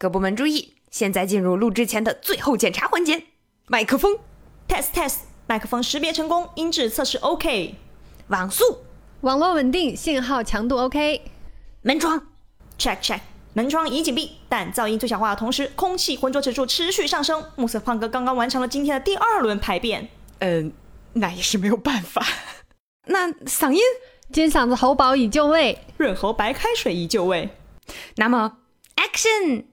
[0.00, 3.24] 各部门注意，现在进入录制前的最后检查环节。
[3.66, 4.16] 麦克风
[4.68, 5.16] ，test test，
[5.48, 7.74] 麦克风识别成功，音质测试 OK，
[8.28, 8.84] 网速，
[9.22, 11.22] 网络稳定，信号强度 OK，
[11.82, 12.28] 门窗
[12.78, 13.18] ，check check，
[13.54, 17.44] 门窗已紧闭，但噪音最小化的同时，空气浑浊指数持续上升。
[17.56, 20.08] 目测胖哥刚刚完成了今天的第二轮排便，
[20.38, 20.72] 嗯，
[21.14, 22.24] 那也是没有办法。
[23.06, 23.80] 那嗓音，
[24.32, 27.50] 尖嗓子喉宝已就位，润喉白开水已就位。
[28.14, 28.58] 那么
[28.94, 29.64] ，action。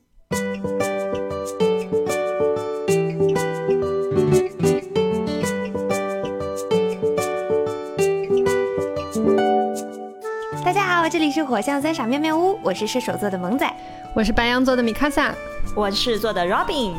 [10.63, 13.71] 大家好，这里是火象三傻妙妙屋，我是射手座的萌仔，
[14.15, 15.33] 我是白羊座的米卡萨，
[15.75, 16.93] 我是狮子座的 Robin。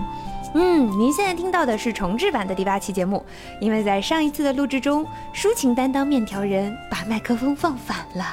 [0.54, 3.24] 嗯，您现在听到的是重制版的第八期节目，
[3.60, 8.24] 因为在上一次的录制中，抒情担当面条人把麦克风放反了，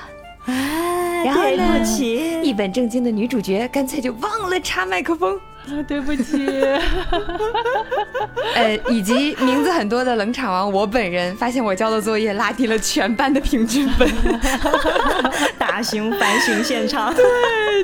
[0.46, 5.36] 啊，然后呢，起，一本正经的女主角干脆就忘了插麦克风。
[5.38, 5.42] 啊
[5.88, 6.46] 对不起，
[8.54, 14.06] 呃，以及名字很多的冷场王，我本人发现我交的作业拉低了全班的平均分，
[15.58, 17.14] 大型反省现场。
[17.16, 17.24] 对，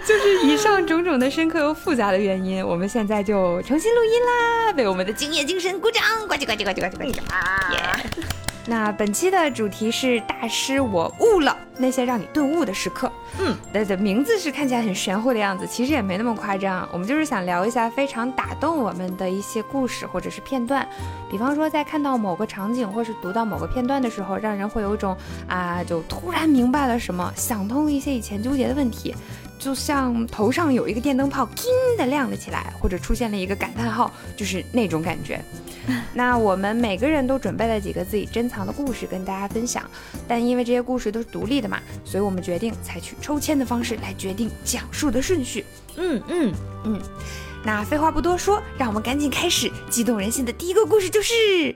[0.02, 7.72] 就是以上种种的深刻又复杂的原因，我们现在就重新录音啦，为我们的敬业精神鼓掌，呱唧呱唧呱唧呱唧呱唧啊！
[8.70, 13.12] 那本期的主题是大师，我悟了那些让你顿悟的时刻。
[13.40, 16.88] 嗯，的的名字是看起来很玄乎的样子，其实也没那么夸张。
[16.94, 20.88] 我们就是想聊一下非常打动我们的一些故事或者是片段，
[21.32, 25.18] 比方说在看到某个场景或是读到某个片段的时候，让人会有一种
[25.48, 29.16] 啊，就突然明白了什么，想通了一些以前纠结的问题。
[29.60, 31.66] 就像头上有一个电灯泡，叮
[31.98, 35.40] 的亮了起来，或者出现了一个感叹号，就是那种感觉。
[36.14, 39.84] 那我们每个人都准备了几个自己珍藏的故事跟大家分享，
[40.28, 45.66] 但因为这些故事都是独立的嘛，所以我们决定采取抽签的方式来决定讲述的顺序。
[45.98, 46.54] 嗯嗯
[46.86, 47.02] 嗯。
[47.66, 51.76] 那废话不多说，让我们赶紧开始激动人心的第一个故事，就是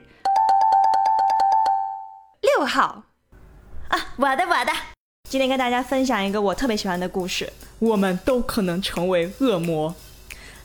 [2.40, 3.02] 六号
[3.88, 4.93] 啊，我的我的。
[5.28, 7.52] 今天跟大家分享一个我特别喜欢的故事。
[7.80, 9.92] 我们都可能成为恶魔。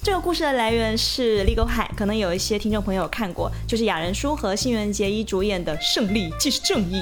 [0.04, 7.00] 这个故事的来源是《Legal High》，可能有一些听众朋友看过，就是雅人书和新垣结衣主演的《胜利即是正义》。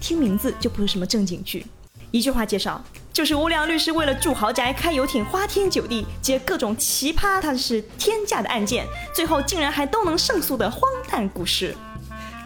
[0.00, 1.66] 听名字就不是什么正经剧。
[2.10, 2.82] 一句话介绍，
[3.12, 11.76] 就是无良律师为了住豪宅、开游艇、花天酒地、接各种奇葩，他是天价的案件，最后竟然还都能胜诉的荒诞故事。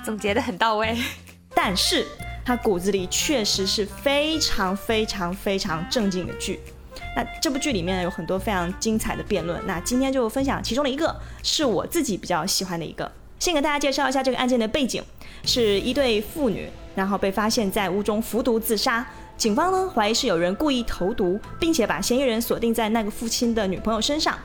[0.05, 0.99] 总结的很到位，
[1.55, 2.07] 但是
[2.45, 6.61] 他骨子里确实是非常非常非常正经的剧。
[7.17, 13.11] 那这部剧里面有很多非常精彩的辩论，那今天就分享其中的一个，是我自己比较喜欢的一个。
[13.39, 15.03] 先给大家介绍一下这个案件的背景，
[15.45, 19.07] 是一对父女，然后被发现在屋中服毒自杀，
[19.37, 24.39] 警方呢怀疑是有人故意投毒，并且把嫌疑人锁定在那个父亲的女朋友身上。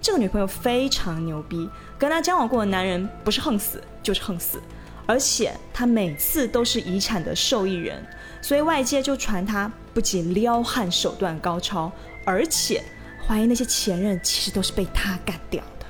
[0.00, 4.60] 这个女朋友非常牛逼，跟他交往过的男人不是横死就是横死，
[5.06, 8.02] 而且他每次都是遗产的受益人，
[8.40, 11.90] 所以外界就传他不仅撩汉手段高超。
[12.26, 12.82] 而且
[13.26, 15.86] 怀疑那些前任其实都是被他干掉的。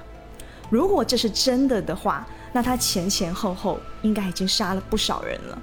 [0.69, 5.59] 如果这是真的的话，那他前前后后应该已经杀了不少人了。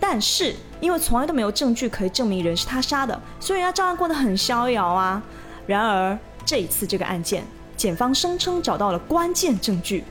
[0.00, 5.22] 但是因为从来都没有证据可以证明人是他杀的，所以他照样过得很逍遥啊。
[5.66, 7.44] 然而这一次这个案件，
[7.76, 10.02] 检方声称找到了关键证据，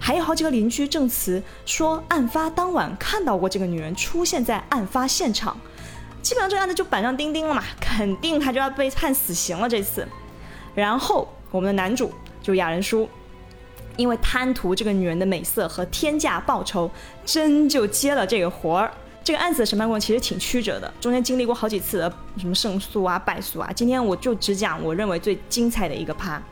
[0.00, 5.56] 还有好几个邻居证词说案发当晚看到过这个女人出现在案发现场。
[6.22, 10.06] 基本上这个案子就板上钉钉了嘛，肯定他就要被判死刑了这次。
[10.74, 13.08] 然后我们的男主就雅人叔，
[13.96, 16.90] 因为贪图这个女人的美色和天价报酬，
[17.24, 18.92] 真就接了这个活儿。
[19.24, 23.70] 这个案子的审判过程其实挺曲折的，中间经历过好几次的什么胜诉啊、败诉啊。
[23.74, 26.42] 今天我就只讲我认为最精彩的一个趴。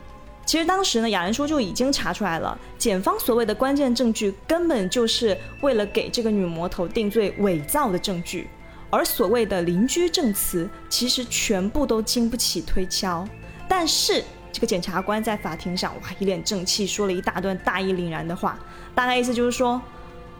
[0.46, 8.48] 其实当时呢，雅人叔就已经查出来了，检方所谓的关键证据根本就是为了给这个女魔头定罪伪造的证据。
[8.88, 13.26] 而所谓的邻居证词，其实全部都经不起推敲。
[13.68, 18.56] 但是这个检察官在法庭上，哇，一脸正气，说了一大段大义凛然的话，
[18.94, 19.82] 大概意思就是说，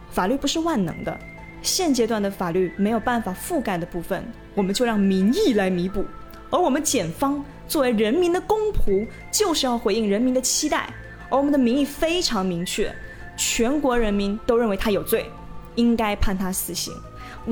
[0.09, 1.19] 法律不是万能的，
[1.61, 4.25] 现阶段的法律没有办法覆盖的部分，
[4.55, 6.05] 我们就让民意来弥补。
[6.49, 10.89] 而我们检方作为人民的公仆，就是要回应人民的期待。
[11.29, 12.93] 而我们的民意非常明确，
[13.35, 15.29] 全国人民都认为他有罪，
[15.75, 16.93] 应该判他死刑。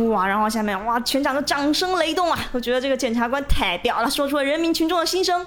[0.09, 2.39] 哇，然后下面哇，全场都掌声雷动啊！
[2.51, 5.45] 我觉得这个检察官太屌了，说出了人民群众的心声。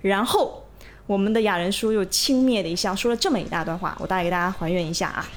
[0.00, 0.64] 然后
[1.06, 5.28] 我们的雅人叔又轻蔑的一笑，说了这么一大段话，我大概给大家还原一下啊，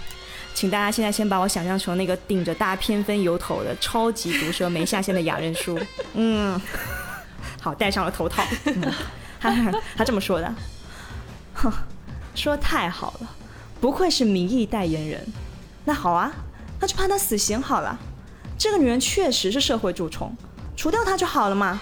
[0.55, 5.79] 请大家现在先把我想象成那个顶着大偏分油头的超级毒舌没下限的雅人叔。
[6.15, 6.59] 嗯，
[7.61, 8.43] 好，戴上了头套。
[9.39, 9.49] 他
[9.95, 10.53] 他这么说的：
[11.53, 11.71] 哼，
[12.35, 13.29] 说太好了，
[13.79, 15.25] 不愧是民意代言人。
[15.85, 16.31] 那好啊，
[16.79, 17.97] 那就判她死刑好了。
[18.57, 20.35] 这个女人确实是社会蛀虫，
[20.75, 21.79] 除掉她就好了嘛。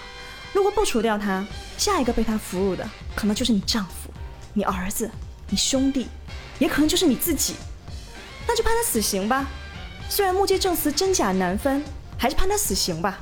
[0.52, 1.44] 如果不除掉她，
[1.76, 4.10] 下一个被她俘虏的可能就是你丈夫、
[4.54, 5.10] 你儿子、
[5.48, 6.08] 你兄弟，
[6.58, 7.56] 也可能就是你自己。
[8.46, 9.46] 那就判她死刑吧。
[10.08, 11.84] 虽然目击证词真假难分，
[12.18, 13.18] 还是判她死刑吧。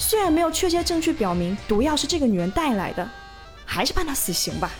[0.00, 3.06] 虽然没有确切证据表明毒药是这个女人带来的，
[3.66, 4.70] 还是判她死刑吧。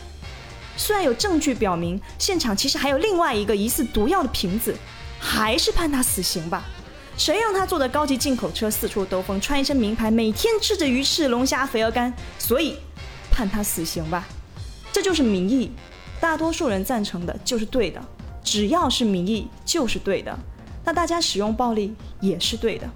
[0.78, 4.74] 虽然有证据表明现场其实还有另外一个疑似毒药的瓶子，
[5.18, 6.64] 还是判她死刑吧。
[7.18, 12.78] 谁让她坐着高级进口车四处兜风，穿一身名牌，每天吃着鱼翅、龙虾、肥鹅肝，所以
[13.30, 14.26] 判她死刑吧。
[14.90, 15.70] 这就是民意，
[16.18, 18.02] 大多数人赞成的就是对的，
[18.42, 20.36] 只要是民意就是对的。
[20.82, 22.88] 那大家使用暴力也是对的。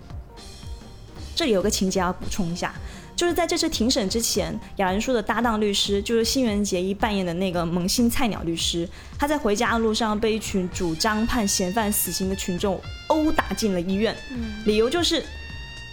[1.34, 2.72] 这里有个情节要补充一下，
[3.16, 8.88] 就是在这次庭审之前，雅人叔的搭档律师就是新垣结衣扮演的那个萌新菜鸟律师，
[9.19, 14.16] 他在回家的路上被一群主张判嫌犯死刑的群众殴打进了医院，
[14.64, 15.25] 理由就是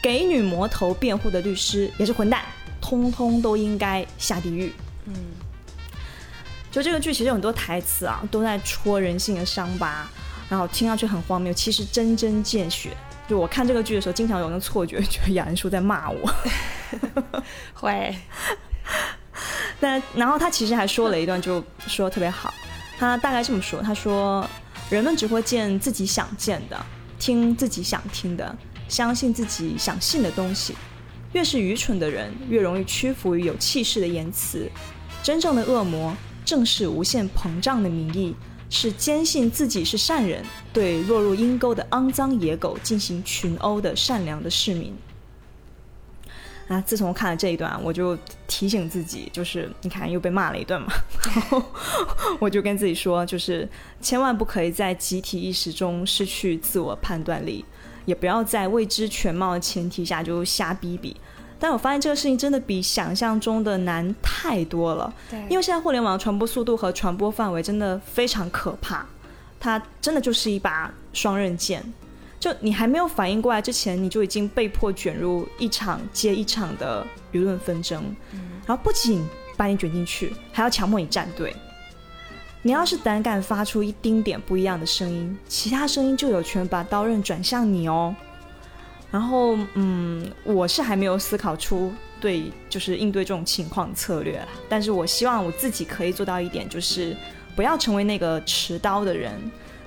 [0.02, 2.44] 给女魔头辩护的律师也是混蛋，
[2.80, 4.72] 通通都应该下地狱。
[5.06, 5.16] 嗯，
[6.72, 10.08] 就这个剧其实很多台词啊，都在戳人性的伤疤，
[10.50, 12.92] 然后听上去很荒谬，其实针针见血。
[13.32, 16.36] 就我看这个剧的时候，经常有那错觉， 觉得雅人叔在骂我。
[17.74, 18.14] 会，
[19.80, 22.54] 但然后他其实还说了一段，就说得特别好。
[23.00, 24.46] 他大概这么说：他说，
[24.90, 26.78] 人们只会见自己想见的，
[27.18, 28.54] 听自己想听的，
[28.90, 30.76] 相信自己想信的东西。
[31.32, 34.70] 越是愚蠢的人，越容易屈服于有气势的言辞。
[35.24, 36.14] 真正的恶魔，
[36.44, 38.36] 正是无限膨胀的民意。
[38.72, 44.96] 是坚信自己是善人，对落入阴沟的肮脏野狗进行群殴的善良的市民。
[46.68, 46.80] 啊！
[46.88, 50.88] 自从看了这一段，我就提醒自己，就是你看又被骂了一顿嘛，
[51.26, 51.62] 然 后
[52.40, 53.68] 我就跟自己说，就是
[54.00, 57.66] 千万不可以在集体意识中失去自我判断力，
[58.06, 61.14] 也不要在未知全貌的前提下就瞎逼逼。
[61.62, 65.14] 但我发现这个事情真的比想象中的难太多了。
[65.30, 69.06] 对，因为现在互联网传播速度和传播范围真的非常可怕，
[69.60, 71.84] 它真的就是一把双刃剑。
[72.40, 78.04] 就你还没有反应过来之前，你就已经被迫卷入一场接一场的舆论纷争，
[78.66, 79.24] 然后不仅
[79.56, 81.56] 把你卷进去，还要强迫你站队。
[82.64, 88.16] 你要是胆敢发出一丁点不一样的声音，其他声音就有权把刀刃转向你哦。
[89.12, 94.42] 然后，嗯，我是还没有思考出对，就是应对这种情况策略。
[94.70, 97.16] 但是我希望我自己可以做到一点，就是
[97.56, 99.34] 不要成为那个持刀的人。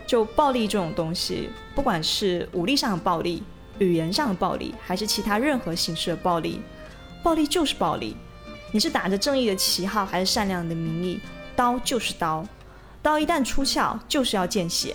[0.07, 3.43] 就暴力这种东西，不管是武力上的暴力、
[3.79, 6.61] 语言上的暴力，还是其他任何形式的暴力，
[7.23, 8.15] 暴力就是暴力。
[8.71, 11.19] 你是打着正义的旗号，还是善良的名义，
[11.57, 12.47] 刀就是刀，
[13.01, 14.95] 刀一旦出鞘，就是要见血。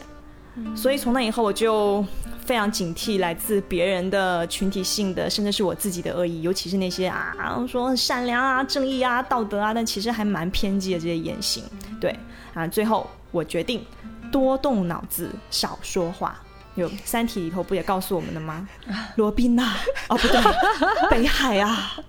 [0.76, 2.06] 所以从那以后，我就
[2.50, 7.32] 非常警惕来自别人的群体性的，甚至是我自己的恶意，尤其是那些啊
[7.70, 11.64] 说善良啊、正义啊、道德啊，但其实还蛮偏激的这些言行。
[12.02, 12.18] 对
[12.56, 13.86] 啊，最后我决定
[14.32, 16.42] 多动脑子，少说话。
[16.74, 18.68] 有《三体》里头不也告诉我们的吗？
[19.18, 19.76] 罗宾呐，
[20.08, 20.42] 哦不对，
[21.12, 22.00] 北海啊，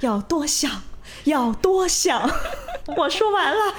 [0.00, 0.70] 要多想，
[1.24, 2.20] 要多想。
[2.98, 3.74] 我说完了。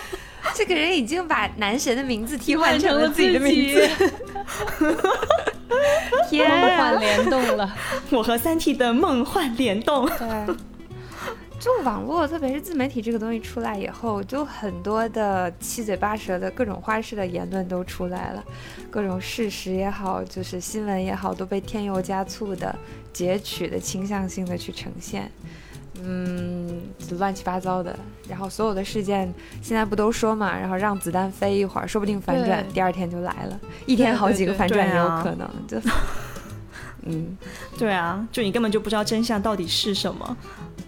[0.56, 3.90] 这个人已经把男神的名字替换成了自己的名字，
[6.30, 7.76] 天，梦幻联动了。
[8.12, 10.06] 我和三 T 的梦幻联动。
[10.06, 10.56] 对，
[11.60, 18.44] 就网络，特别是自媒体这个东西出来以后，就很多的七嘴八舌的各种花式的言论都出来了，
[18.90, 22.74] 各种事实也好，就是新闻也好，都被添油加醋的
[23.12, 25.32] 截取的倾向性的去呈现。
[26.04, 26.82] 嗯，
[27.18, 27.98] 乱七八糟的，
[28.30, 35.50] 然后所有的事件现在不都说嘛，然后让子弹飞一会儿，说不定反转第二天就来了，一天好几个反转也有可能。
[35.68, 35.78] 就，
[37.04, 37.36] 嗯，
[37.78, 40.38] 对啊，就你根本就不知道真相到底是什么，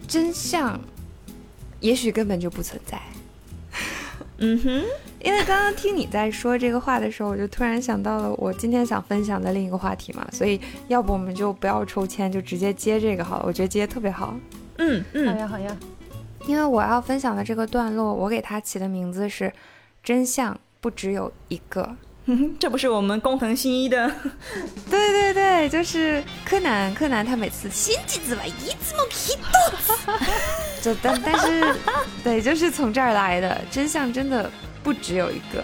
[0.08, 0.80] 真相
[1.80, 3.00] 也许根本就不存在。
[4.38, 4.84] 嗯哼，
[5.22, 14.34] 因为刚刚听你在说这个话的时候，我就突然想到了我今天想分享的另一个话题嘛，所以要不我们就不要抽签，就直接接这个好了，我觉得接特别好。
[14.79, 15.77] 嗯嗯，好呀好呀，
[16.48, 19.53] 因为我要分享的这个段落，我给它起的名字是
[20.03, 21.95] “真相不只有一个”。
[22.59, 24.07] 这不是我们工藤新一的？
[24.89, 26.93] 对对对，就是柯南。
[26.93, 30.13] 柯南他每次心机子吧，一字么皮豆，
[30.81, 31.75] 就但但是，
[32.24, 33.59] 对，就是从这儿来的。
[33.71, 34.50] 真相真的
[34.83, 35.63] 不只有一个。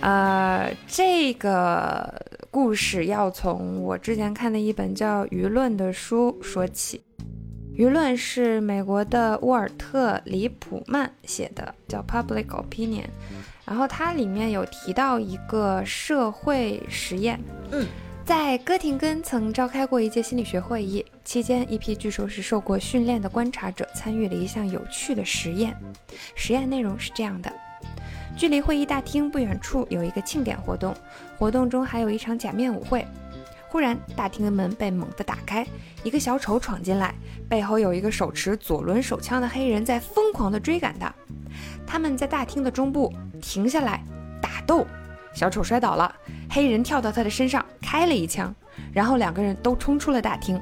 [0.00, 2.14] 呃，这个
[2.52, 7.02] 故事要从我之前看的一本叫《舆论》的书说起。
[7.76, 13.02] 舆论是美国的沃尔特·里普曼写的，叫《Public Opinion》，
[13.64, 17.40] 然后它里面有提到一个社会实验。
[17.70, 17.86] 嗯，
[18.26, 25.74] 在哥廷根曾召开过一届心理学会议，期间一批据说是受过训练的观察者参与了一项有趣的实验。
[26.34, 27.50] 实验内容是这样的：
[28.36, 30.94] 距离会议大厅不远处有一个庆典活动，
[31.38, 33.06] 活动中还有一场假面舞会。
[33.70, 35.64] 忽然，大厅的门被猛地打开，
[36.02, 37.14] 一个小丑闯进来，
[37.48, 41.14] 背后有一个手持左轮手枪的黑人在疯狂地追赶他。
[41.86, 44.04] 他们在大厅的中部停下来
[44.42, 44.84] 打斗，
[45.32, 46.12] 小丑摔倒了，
[46.50, 48.52] 黑人跳到他的身上开了一枪，
[48.92, 50.60] 然后两个人都冲出了大厅。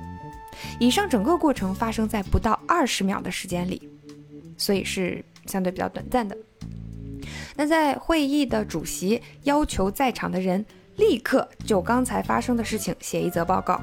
[0.78, 3.88] 以上整个过程发生在不到二十秒的时间里，
[4.58, 6.36] 所以是相对比较短暂的。
[7.56, 10.62] 那在会议的主席要求在场的人。
[10.98, 13.80] 立刻就刚才发生的事情写一则报告，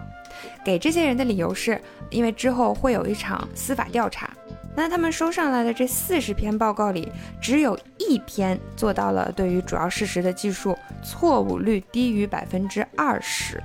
[0.64, 4.30] 给这些人的理由是，因为之后会有一场司法调查。
[4.76, 7.10] 那他们收上来的这四十篇报告里，
[7.42, 13.64] 只有一篇做到了对于主要事实的记述错误率低于百分之二十。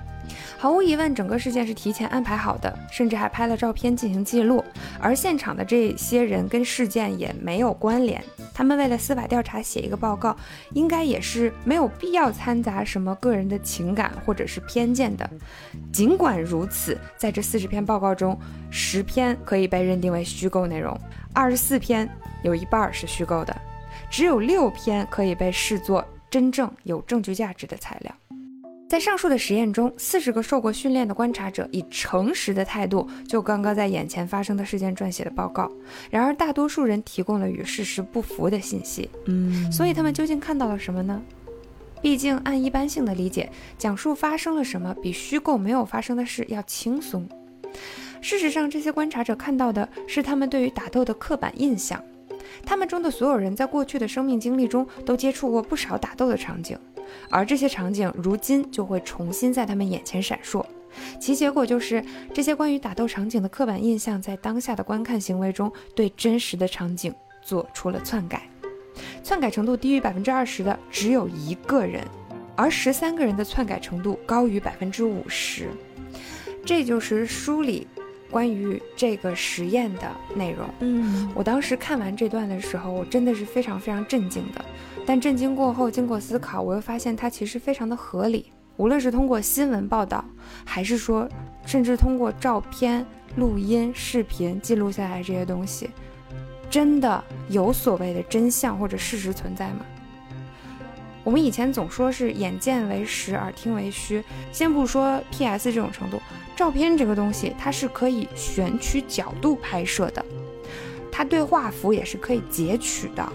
[0.61, 4.63] 毫无疑问，整个事件是提前安排好的，甚至还拍了照片进行记录。
[5.01, 10.37] 而现场的这些人跟事件也没有关联，他们为了司法调查写一个报告，
[10.75, 15.27] 应该也是没有必要掺杂什么个人的情感或者是偏见的。
[15.91, 18.39] 尽管如此，在这四十篇报告中，
[18.71, 20.95] 十篇可以被认定为虚构内容，
[21.33, 22.07] 二十四篇
[22.43, 23.57] 有一半是虚构的，
[24.11, 28.15] 只有六篇可以被视作真正有证据价值的材料。
[28.91, 35.71] 在上述的实验中，四十个受过训练的观察者以诚实的态度就刚刚在眼前发生的事件撰写的报告。
[36.11, 39.09] 然而，大多数人提供了与事实不符的信息。
[39.27, 41.23] 嗯，所以他们究竟看到了什么呢？
[42.03, 47.29] 毕竟，按一般性的理解，讲述发生了什么比虚构没有发生的事要轻松。
[48.21, 52.03] 事实上，这些观察者看到的是他们对于打斗的刻板印象。
[52.67, 56.77] 他们中的所有人在过去的生命经历中都接触过不少打斗的场景。
[57.29, 60.65] 而这些场景如今就会重新在他们眼前闪烁，
[61.21, 68.43] 其结果就是这些关于打斗场景的刻板印象在当下的观看行为中对真实的场景做出了篡改。
[69.23, 72.05] 篡改程度低于百分之二十的只有一个人，
[72.57, 75.69] 而十三个人的篡改程度高于百分之五十。
[76.65, 77.87] 这就是书里
[78.31, 80.69] 关于这个实验的内容。
[80.81, 84.65] 嗯，我当时看完这段的时候，我真的是非常非常震惊的。
[85.07, 88.53] 但震惊过后，经过思考，我又发现它其实非常的合理。
[88.77, 90.25] 无论是通过新闻报道，
[90.65, 91.29] 还是说，
[91.67, 93.05] 甚至通过照片、
[93.37, 95.91] 录音、视频记录下来这些东西，
[96.71, 99.81] 真的有所谓的真相或者事实存在吗？
[101.23, 104.25] 我们以前总说是眼见为实，耳听为虚。
[104.53, 105.71] 先不说 P.S.
[105.71, 106.19] 这种程度，
[106.57, 110.25] 照片这个东西它是可以选取角度拍摄的，
[111.13, 113.33] 它对画幅也是可以截取的。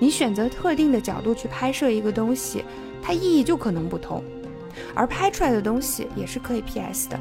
[0.00, 2.64] 你选择特定的角度去拍摄一个东西，
[3.00, 4.24] 它意义就可能不同，
[4.94, 7.20] 而拍出来的东西也是可以 PS 的。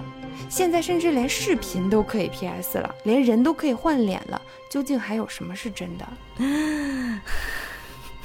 [0.50, 6.08] 现在甚至连视频都可以 PS 了，连人都可以换脸了，究竟还有什么是真的？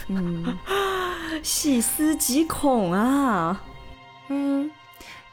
[0.08, 0.56] 嗯，
[1.42, 3.60] 细思极恐啊！
[4.28, 4.70] 嗯，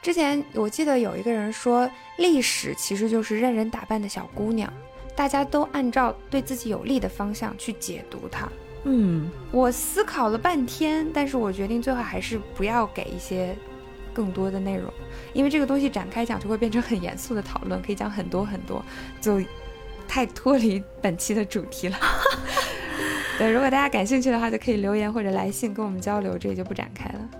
[0.02, 4.72] 之前我记得有一个人说，历史其实就是任人打扮的小姑娘，
[5.14, 8.48] 大家都按照对自己有利的方向去解读它。
[8.84, 13.56] 嗯，我思考了半天，但是我决定最后还是不要给一些
[14.12, 14.92] 更多的内容，
[15.32, 18.84] 因为这个东西展开讲就会变成很严肃的讨论，可以讲很多很多，
[19.20, 19.40] 就
[20.08, 21.96] 太脱离本期的主题了。
[23.38, 27.30] 对，如果大家感兴趣的话，就可以留言或者来信跟我们交流，这里就不展开了。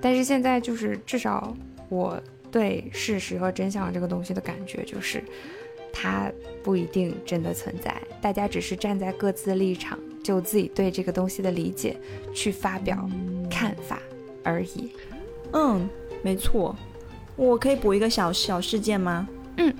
[0.00, 1.54] 但是现在就是至少
[1.88, 5.22] 我对事实和真相这个东西的感觉就是，
[5.92, 6.30] 它
[6.62, 9.98] 不一定真的存在，大家只是站在各自的立场。
[10.24, 11.96] 就自己对这个东西的理解
[12.34, 13.08] 去发表
[13.48, 14.00] 看法
[14.42, 14.90] 而已。
[15.52, 15.88] 嗯，
[16.22, 16.74] 没错。
[17.36, 19.28] 我可以补一个小小事件吗？
[19.58, 19.72] 嗯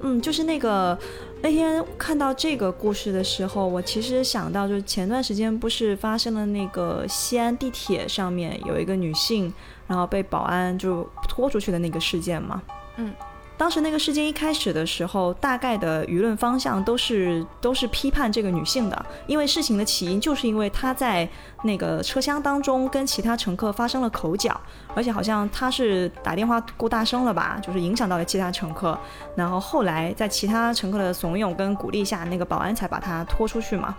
[0.00, 0.98] 嗯，就是那个
[1.42, 9.52] 那天看到这个故事的时候，我其实想到，就是前段时间不是发生了那个西安地铁上面有一个女性，
[9.86, 12.62] 然后被保安就拖出去的那个事件嘛？
[12.96, 13.12] 嗯。
[13.58, 21.26] 当时那个事件一开始的时候，大概的舆论方向都是都是批判这个女性的，因为事情的起因就是因为她在
[21.64, 24.60] 那个车厢当中跟其他乘客发生了口角，
[24.94, 28.98] 而且好像她是打电话过大声了吧，就是影响到了其他乘客，
[29.34, 33.96] 然后后来在其他乘客的怂恿跟鼓励下，那个保安才把她拖出去嘛，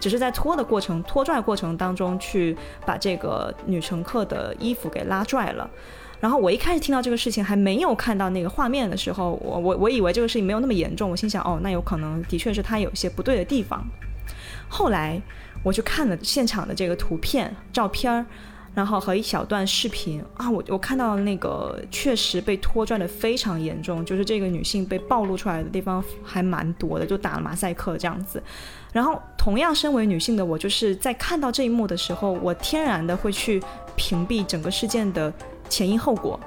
[0.00, 2.56] 只是在拖的过程拖拽过程当中去
[2.86, 5.68] 把这个女乘客的衣服给拉拽了。
[6.20, 13.84] 然后我一开始听到这个事情还没有看到那个画面的时候，我我我以为这个事情没有那么严重，我心想哦，那有可能的确是他有一些不对的地方。
[14.68, 15.20] 后来
[15.62, 18.24] 我就看了现场的这个图片、照片儿，
[18.74, 28.42] 然后和一小段视频啊，我我看到那个确实被拖拽的非常严重，就是这个女性被暴露出来的地方还蛮多的，就打了马赛克这样子。
[28.92, 33.62] 然后同样身为女性的我，就是在看到这一幕的时候，我天然的会去
[33.94, 35.32] 屏蔽整个事件的
[35.68, 36.38] 前因后果。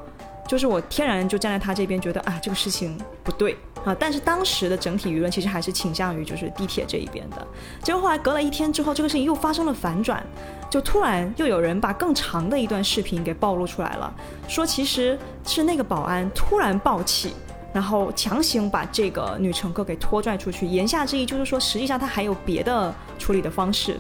[0.48, 7.46] 就是我天然就站在他这边，觉得啊这个事情不对啊，但是当时的整体舆论其实还是倾向于就是地铁这一边的。
[7.84, 10.26] 结果后来隔了一天之后，这个事情又发生了反转，
[10.70, 14.16] 就突然又有人把更长的一段视频给暴露出来了，
[14.48, 17.34] 说其实是那个保安突然暴起，
[17.74, 20.66] 然后强行把这个女乘客给拖拽出去。
[20.66, 24.00] 言下之意就是说，实际上他还有别的处理的方式，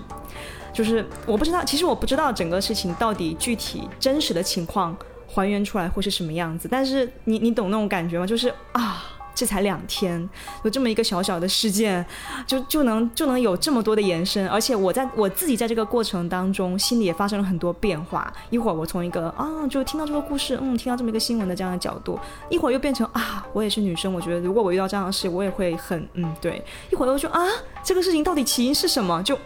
[0.78, 4.96] 就是我不知道，其实我不知道整个事情到底具体真实的情况。
[5.30, 6.68] 还原出来会是什么样子？
[6.72, 8.26] 但是你你懂那种感觉吗？
[8.26, 9.04] 就是啊，
[9.36, 10.28] 这才两天，
[10.64, 12.04] 有这么一个小小的事件，
[12.48, 14.48] 就就能就能有这么多的延伸。
[14.48, 18.34] 而且我在我自己在这个过程当中，心里也发生了很多变化。
[18.50, 22.18] 一会儿我从一个啊，就听到这个故事，嗯，听到这么一个新闻的这样的角度，
[22.50, 26.64] 一会儿又变成啊，我也是女生，我觉得如果我遇到这样的事，我也会很嗯对。
[26.90, 27.46] 一会儿又说啊，
[27.84, 29.22] 这个事情到底起因是什么？
[29.22, 29.38] 就。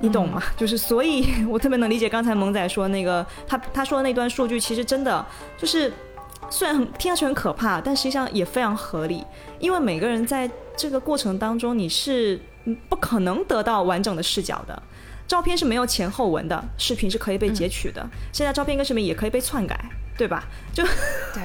[0.00, 0.42] 你懂吗？
[0.56, 5.24] 就是所以， 我特别能理解刚才萌仔说那个他他说的那段数据，其实真的
[5.56, 5.92] 就是
[6.48, 9.24] 虽然很听上去很可怕，但实际上也非常合理。
[9.58, 12.40] 因为每个人在这个过程当中，你是
[12.88, 14.82] 不可能得到完整的视角的。
[15.28, 18.04] 照片是没有前后文的，视频是可以被截取的。
[18.32, 19.78] 现在照片跟视频也可以被篡改，
[20.18, 20.42] 对吧？
[20.72, 20.82] 就
[21.32, 21.42] 对，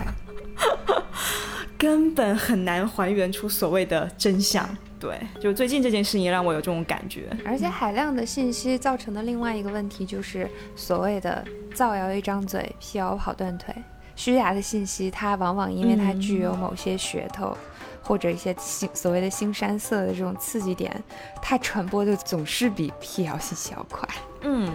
[1.77, 4.67] 根本很难还原出所谓的真相。
[4.97, 11.43] 对，就最近这件事情让我有这种感觉，而且海量的信息造成的另外一个问题就是所谓的
[11.73, 13.75] 造谣一张嘴，辟谣跑断腿。
[14.15, 17.55] 虚假的信息，它往往因为它具有某些噱头，
[18.01, 21.03] 或者一些新所谓的新山色的这种刺激点，
[21.41, 24.07] 它传播的总是比辟谣信息要快。
[24.41, 24.71] 嗯，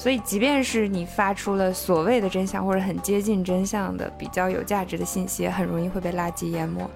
[0.00, 6.90] 所以即便是你发出了所谓的真相或者很接近真相的比较有价值的信息，很容易会被垃圾淹没。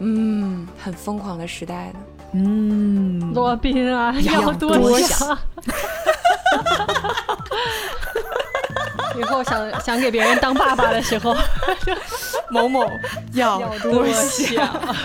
[0.00, 2.00] 嗯，很疯狂的时代呢。
[2.32, 5.38] 嗯，罗宾啊，要多想。
[9.18, 11.36] 以后想想给别人当爸爸的时候，
[12.50, 12.90] 某某
[13.34, 14.96] 要多想。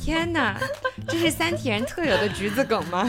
[0.00, 0.58] 天哪，
[1.08, 3.08] 这是三体人特有的橘子梗吗？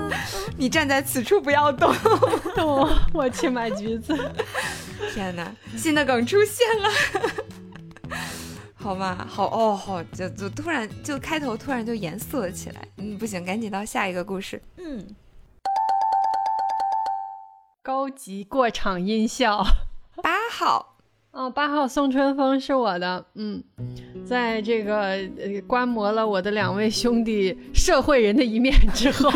[0.56, 1.94] 你站在此处不要动，
[2.54, 4.16] 动，我去买橘子。
[5.12, 6.90] 天哪，新的梗出现了。
[8.74, 12.86] 好吧，好哦，好，就就突然就开头突然就严肃了起来。
[12.98, 14.62] 嗯，不行，赶紧到下一个故事。
[14.76, 15.04] 嗯，
[17.86, 19.64] 高级过场音效，
[20.20, 20.96] 八号，
[21.30, 23.24] 哦，八号宋春风是我的。
[23.34, 23.62] 嗯，
[24.26, 29.30] 在这个呃观摩了我的两位兄弟社会人的一面之后，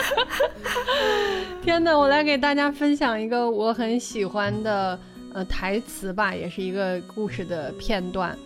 [1.64, 5.00] 天哪，我来给大家分享一个我很喜欢的。
[5.32, 8.38] 呃，台词吧，也是一个故事的片段，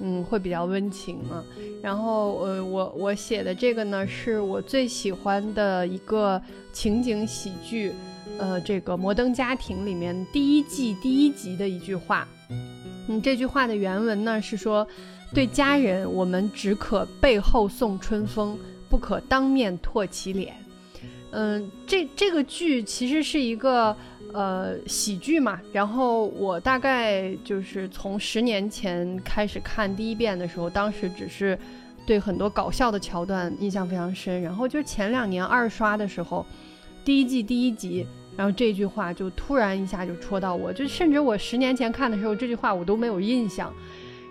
[0.00, 1.42] 嗯，会比较温情嘛。
[1.80, 6.38] 然后，呃，我我写的这个呢，是我最喜欢的一个
[6.74, 7.90] 情景喜剧，
[8.36, 12.28] 呃，这个《摩登家庭》里面第一季第一集的一句话。
[13.08, 14.86] 嗯，这句话的原文呢是说
[15.32, 18.58] ：“对家人，我们只可背后送春风，
[18.90, 20.54] 不可当面唾其脸。”
[21.32, 23.96] 嗯，这这个剧其实是一个。
[24.32, 31.56] 呃，喜剧嘛，然后我大概就是从十年前开始看第一遍的时候，当时只是
[32.06, 36.44] 对很多搞笑的桥段印象非常深，然后就前两年二刷的时候，
[37.04, 43.72] 第一季第一集，然后这句话就突然一下就戳到我，就甚至我十年前看的时候，这句话我都没有印象。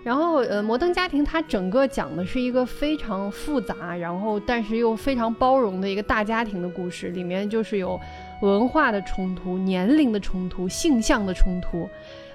[0.02, 7.98] 然后，呃，摩登家庭它整个讲的是一个非常复杂，然后但是又非常包容的一个大家庭的故事，里面就是有。
[8.40, 11.88] 文化的冲突、年龄的冲突、性向的冲突，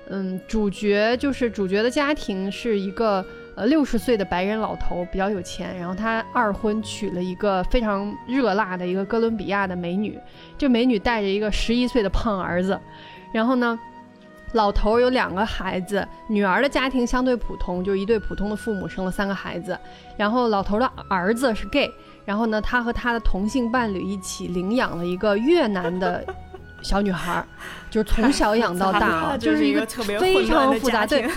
[0.08, 3.24] 嗯，主角就是主角的家庭是一个
[3.60, 10.18] 呃六十岁的白人老头，比较有钱，然后他二婚娶了一个非常热辣的一个哥伦比亚的美女，
[10.58, 12.80] 这美女带着一个十一岁的胖儿子，
[13.34, 13.78] 然后呢，
[14.54, 19.78] 老头有两个孩子，女儿的家庭相对普通，就一对普通的父母生了三个孩子，
[20.16, 21.92] 然后老头的儿子是 gay。
[22.24, 26.24] 然后呢，他和他的同性伴侣一起领养了一个越南的
[26.82, 27.44] 小女孩，
[27.90, 29.86] 就是从小养到大啊，就是一个
[30.20, 31.28] 非常复杂、对，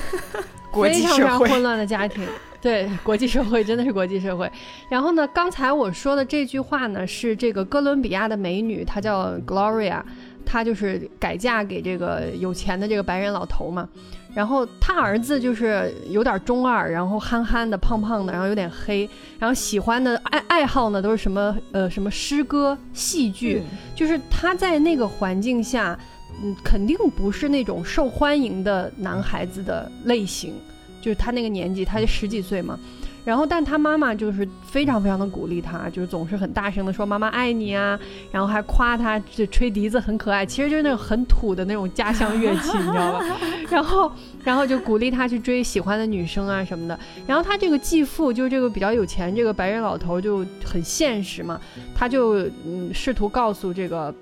[0.72, 2.26] 非常非常混乱的家庭。
[2.60, 4.48] 对，国际社会真的是国际社会。
[4.88, 10.00] 然后呢，刚才我说的这句话呢，是这个哥伦比亚的美女，她叫 Gloria，
[10.44, 13.88] 她就是改嫁给这个有钱的这个白人老头嘛。
[14.34, 19.06] 然后他儿子就是有点中二，然后憨憨的、胖胖的，然后有点黑，
[19.38, 23.62] 然后喜欢的爱爱好呢都是什么呃什么诗歌、戏剧，
[23.94, 25.98] 就是他在那个环境下，
[26.42, 30.54] 嗯，肯定不是那种受欢迎的男孩子的类型，
[31.02, 32.80] 就是他那个年纪，他就十几岁嘛。
[33.24, 37.96] 然后，但他妈妈就是非常非常的鼓励他，就是总是很大声的说“妈妈爱你啊”，
[38.32, 43.24] 然后还夸他这吹笛子很可爱，其实就是那种很土的那种家乡乐器，你知道吧？
[43.70, 46.98] 然后，然后就鼓励他去追喜欢的女生啊什么的。
[47.24, 51.60] 然后他这个继父就是这个比较有钱这个白人老头就很现实嘛，
[51.94, 54.12] 他就嗯试图告诉这个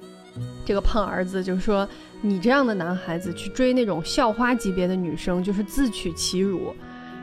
[0.64, 1.88] 这个胖儿子，就是说
[2.20, 6.74] 你这样的男孩子去追那种校花级别的女生，就是自取其辱。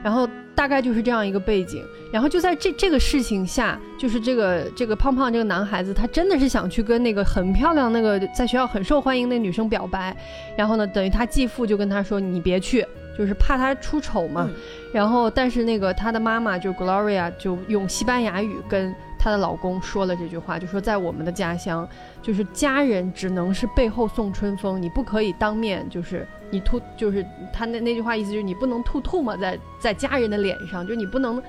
[0.01, 0.27] 然后。
[0.57, 10.17] 大概就是这样一个背景，然后就在这这个事情下，就是这个这个胖胖这个男孩子，他真的是想去跟那个很漂亮那个在学校很受欢迎那女生表白，
[10.57, 12.83] 然后呢，等于他继父就跟他说你别去，
[13.15, 14.49] 就是怕他出丑嘛。
[14.91, 18.95] 然后但是那个他的妈妈就 Gloria 就用西班牙语跟。
[19.17, 21.87] 她的老公说了这句话，就说在我们的家乡，
[22.21, 31.41] 就是家人只能是背后送春风，你不可以当面，就是你吐，就是他那那句话意思就是你不能吐吐沫在在家人的脸上，就你不能，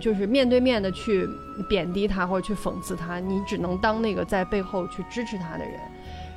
[0.00, 1.28] 就是面对面的去
[1.68, 5.74] 贬低他或者去讽刺他，你只能当那个在背后去支持他的人。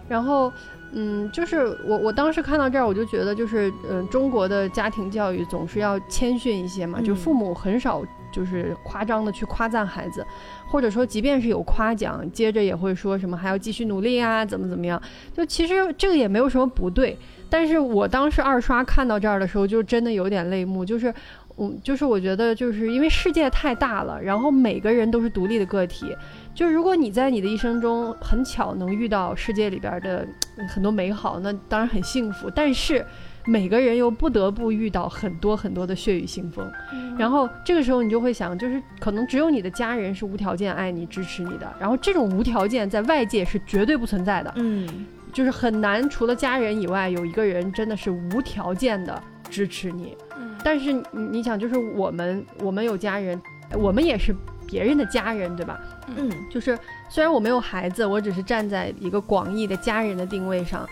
[0.09, 0.51] 然后，
[0.91, 8.03] 嗯，就是我我当时看到这儿，我就觉得就是，嗯，中国的家庭教育总是要谦逊一些嘛，就父母很少。
[8.31, 10.25] 就是夸张的去夸赞孩子，
[10.67, 15.01] 或者说即便是有夸奖，接着也会说什么还要继续努力啊，怎么怎么样？
[15.33, 17.17] 就其实这个也没有什么不对。
[17.49, 20.85] 但是我当时二刷看到这儿的时候，就真的有点泪目。
[20.85, 21.13] 就是，
[21.57, 26.15] 嗯，就是我觉得就是因为世界太大了，然后每个人都是独立的个体。
[26.53, 30.27] 就是如果你在你的一生中很巧能遇到世界里边的
[30.69, 32.49] 很多美好，那当然很幸福。
[32.49, 33.05] 但是。
[33.47, 36.71] 每个人又不得不遇到很多很多的血雨腥风，
[37.17, 44.87] 然后这个时候你就会想，就是可能只有你的家人是无条件爱你、支持你的，然后这种无条件在外界是绝对不存在的，嗯，
[45.33, 50.15] 就是很难除了家人以外有一个人真的是无条件的支持你。
[50.63, 53.41] 但是你想，就是我们我们有家人，
[53.73, 54.35] 我们也是
[54.71, 55.79] 别人的家人，对吧？
[56.15, 56.79] 嗯，就是
[57.09, 60.87] 虽然我没有孩子，我只是站在一个广义的家人的定位上。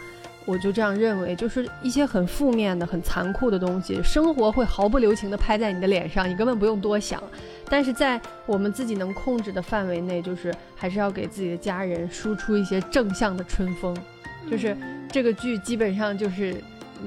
[0.46, 7.22] 我就这样认为，就是一些很负面的、很残酷的东西，生活会毫不留情地拍在你的脸上，你根本不用多想。
[7.70, 13.96] 但是在我们自己能控制的范围内，就是还是要给自己的家人输出一些正向的春风。
[14.50, 14.76] 就是
[15.12, 16.56] 这个剧基本上就是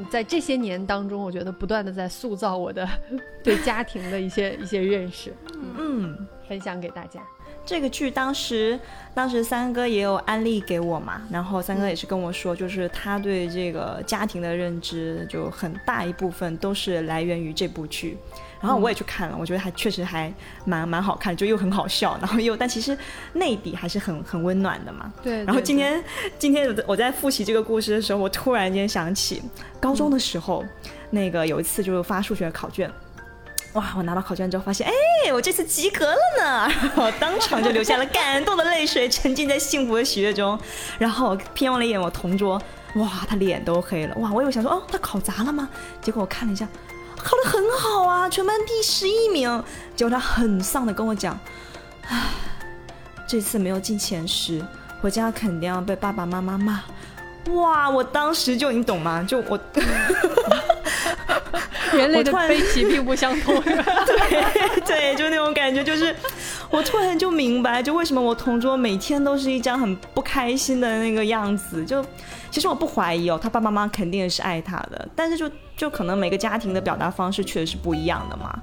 [0.09, 2.89] 在这些年当中，我觉得不断的在塑造我的
[3.43, 5.35] 对家庭的一些一些认识。
[5.77, 6.17] 嗯，
[6.53, 7.19] 分享给大家。
[7.65, 8.79] 这个剧当时，
[9.15, 18.19] 当时三哥也有安利给我嘛，然后三哥也是跟我说，就是他对这个家庭的认知，就很大一部分都是来源于这部剧。
[18.61, 20.33] 然后我也去看了，我觉得还确实还
[20.67, 22.97] 蛮蛮好看，就又很好笑，然后又但其实
[23.33, 25.11] 内底还是很很温暖的嘛。
[25.23, 25.43] 对。
[25.45, 26.05] 然后今天
[26.39, 29.41] 今天我在复习这个故事的时候，我突然间想起
[29.81, 30.63] 高中的时候，
[31.11, 32.91] 那个有一次就是发数学考卷。
[33.75, 33.95] 哇！
[33.97, 36.73] 我拿到考卷之后发现，哎，我这次及格了呢！
[36.95, 40.59] 我当场就流下了感动的泪水，沉浸在幸福的喜悦中。
[40.99, 42.61] 然后瞥望了一眼我同桌，
[42.97, 44.15] 哇，他脸都黑了。
[44.17, 45.69] 哇，我以为想说，哦，他考砸了吗？
[46.03, 46.69] 结果我看了一下，
[47.17, 49.65] 考得很好啊，全班第十一名。
[49.97, 51.39] 结果他很丧的跟我讲，
[52.09, 52.25] 唉，
[53.27, 54.63] 这次没有进前十，
[55.01, 56.83] 回家肯定要被爸爸妈妈骂。
[57.51, 57.91] 哇！
[57.91, 59.25] 我当时就你懂吗？
[59.27, 59.59] 就我。
[61.93, 66.15] 人类的悲喜并不相通， 对对，就那种感觉，就是
[66.71, 71.85] 我突然就明白，就为什么我同桌每天都是一张很不开心的那个样子。
[71.85, 72.03] 就
[72.51, 78.59] 其实我不怀疑哦，他爸爸妈妈肯定是爱他的，但是就就可能每个家庭的表达方式确实是不一样的嘛。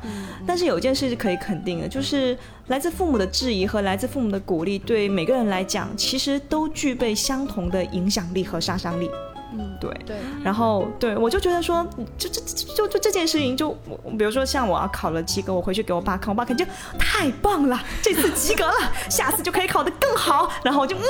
[0.47, 2.35] 但是有一件事是可以肯定的，就是
[2.69, 9.09] 来自父母的质疑和来自父母的鼓励，对每个人来讲，其实都具备相同的影响力和杀伤力。
[9.51, 11.83] 嗯，对对，然后对我就觉得说，
[12.15, 16.63] 就这就就这件事情，就我比如说像我要考了及格，我回去给我爸看，我爸肯定
[16.99, 20.51] 太棒了，这次及格了，下次就可以考得更好。
[20.63, 21.01] 然后我就嗯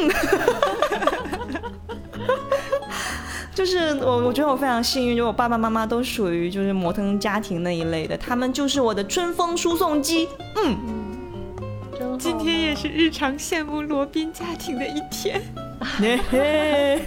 [0.00, 0.10] 嗯
[1.52, 1.72] 嗯，
[3.54, 10.28] 就是我我觉得我非常幸运，就我爸爸妈妈都属于就是摩登家庭那一类的，他们就是我的春风输送机。
[10.56, 10.76] 嗯，
[12.18, 15.40] 今天也是日常羡慕罗宾家庭的一天。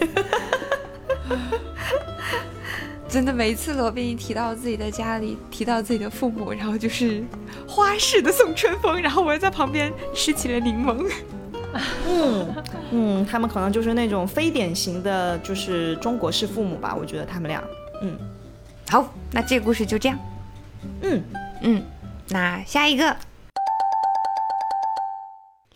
[3.10, 7.24] 真的，每次罗宾一提到自己的家里，提到自己的父母，然后就是
[7.68, 11.10] 花式的送春风，然后我又在旁边吃起了柠檬。
[12.08, 12.56] 嗯
[12.92, 16.96] 嗯，他们可能就是那种非典型的，就是中国式父母吧。
[16.96, 17.64] 我觉得他们俩，
[18.02, 18.18] 嗯，
[18.90, 20.18] 好，那这个故事就这样。
[21.02, 21.24] 嗯
[21.62, 21.84] 嗯，
[22.30, 23.16] 那下一个，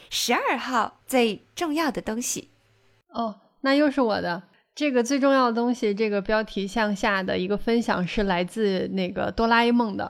[0.10, 2.50] 十二号最重要的东西。
[3.10, 4.44] 哦，那又是我的。
[4.74, 10.10] 这个最重要的东西，这个标题向下的一个分享是来自那个哆啦 A 梦的，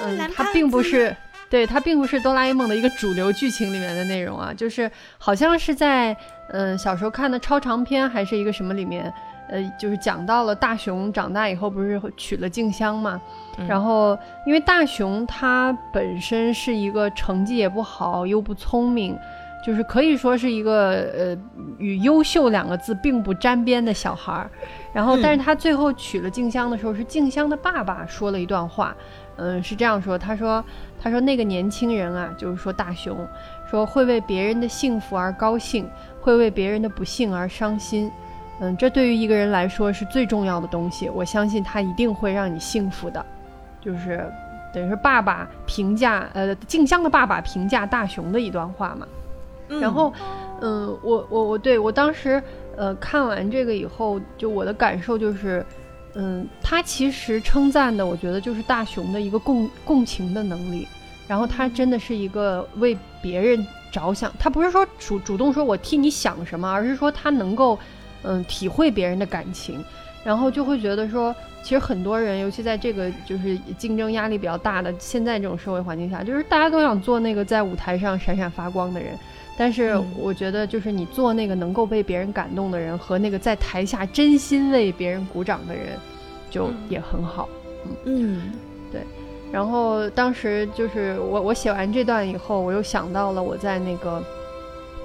[0.00, 1.16] 嗯，它并不是，
[1.52, 6.16] 对，它并不是哆啦 A 梦的一个主流剧情里面的内容啊，就是好像是在
[6.48, 9.12] 嗯小时候看的超长篇还是一个什么里面，
[9.50, 13.20] 呃，就是讲到了大雄长大以后不是娶了静香嘛，
[13.68, 19.14] 然后因为大雄他本身是一个成绩也不好又不聪明。
[19.64, 21.38] 就是可以说是一个呃
[21.78, 24.50] 与优秀两个字并不沾边的小孩儿，
[24.92, 28.92] 然后但是他最后娶了静香的时候，是静香的爸爸说了一段话，
[29.36, 30.64] 嗯，是这样说，他说
[31.02, 33.26] 他说那个年轻人啊，就是说大雄，
[33.68, 35.88] 说会为别人的幸福而高兴，
[36.20, 38.10] 会为别人的不幸而伤心，
[38.60, 43.24] 嗯，这对于一个人来说是最重要的东西，我相信他一定会让你幸福的，
[43.80, 44.24] 就是
[44.72, 49.06] 等于是爸爸评价呃静香的爸爸评价大雄的一段话嘛。
[49.80, 50.12] 然后，
[50.60, 52.42] 嗯，我我我对我当时，
[52.76, 55.64] 呃，看完这个以后，就我的感受就是，
[56.14, 60.86] 嗯，他其实称赞的，我觉得就是大雄的一个共共情的能力。
[61.28, 67.78] 然后他真的是一个为别人着想，他不是说主主动说我替你想什么，而是说他能够，
[68.22, 69.82] 嗯，体会别人的感情，
[70.24, 79.16] 然后就会觉得说，其实很多人，尤其在这个就是竞争压力比较大的现在这种社会环境下，就是大家都想做那个在舞台上闪闪发光的人。
[79.58, 85.98] 但是我觉得，就是你做那个能够被别人感动的人，和那个在台下真心为别人鼓掌的人，
[86.50, 87.48] 就也很好。
[88.06, 88.50] 嗯，
[88.90, 89.02] 对。
[89.52, 94.24] 然后当时就是我我写完这段以后，我又想到了我在那个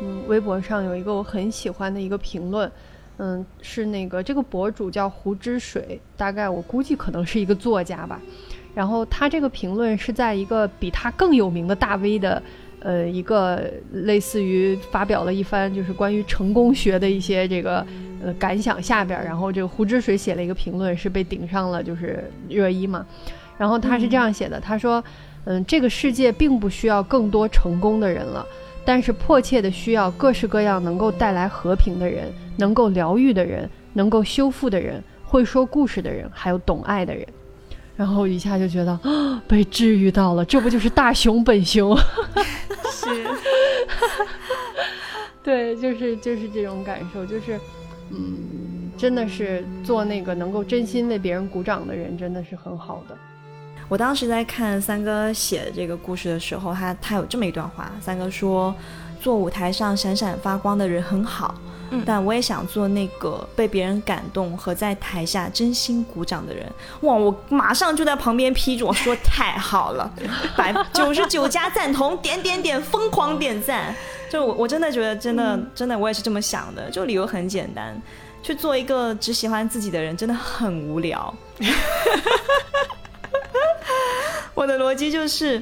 [0.01, 2.71] 嗯微博上有一个我很喜欢的一个评论，
[3.17, 8.21] 嗯，是那个这个博主叫胡之水，大概我估计可能是一个作家吧。
[8.73, 12.41] 然后他这个评论是在一个比他更有名的大 V 的。
[12.88, 17.86] 呃，一个类似于发表了一番就是关于成功学的一些这个
[18.23, 23.06] 呃感想下边，然后这个胡之水写了一个评论，是被顶上了就是热一嘛。
[23.58, 25.04] 然后他是这样写的，他说
[25.43, 28.45] ：“嗯，这个世界并不需要更多成功的人了，
[28.86, 37.28] 但是迫切的需要各式各样能够带来和平的人，能够疗愈的人，能够修复的人，会说故事的人，还有懂爱的人。”
[37.97, 41.97] 然后一下就觉得啊， 被治愈到了，这不就是大熊本熊？
[42.91, 43.27] 是，
[45.43, 47.60] 对，就是就是这种感受，就是
[48.12, 53.17] 嗯，真的是做那个能够真心为别人鼓掌的人，真的是很好的。
[53.89, 58.75] 我当时在看三哥写这个故事的时候，他他有这么一段话，三哥说，
[59.19, 61.55] 做舞台上闪闪发光的人很好。
[62.06, 66.65] 但我也想做那个被别人感动和在台下真心鼓掌的人。
[67.02, 67.13] 哇！
[67.13, 70.12] 我马上就在旁边批准说太好了，
[70.56, 73.95] 百九十九加赞同，点点点疯狂点赞。
[74.30, 76.89] 就我我真的觉得真的真的我也是这么想的。
[76.89, 78.00] 就理由很简单，
[78.43, 81.34] 去做一个只喜欢自己的人真的很无聊。
[84.54, 85.62] 我的逻辑就是。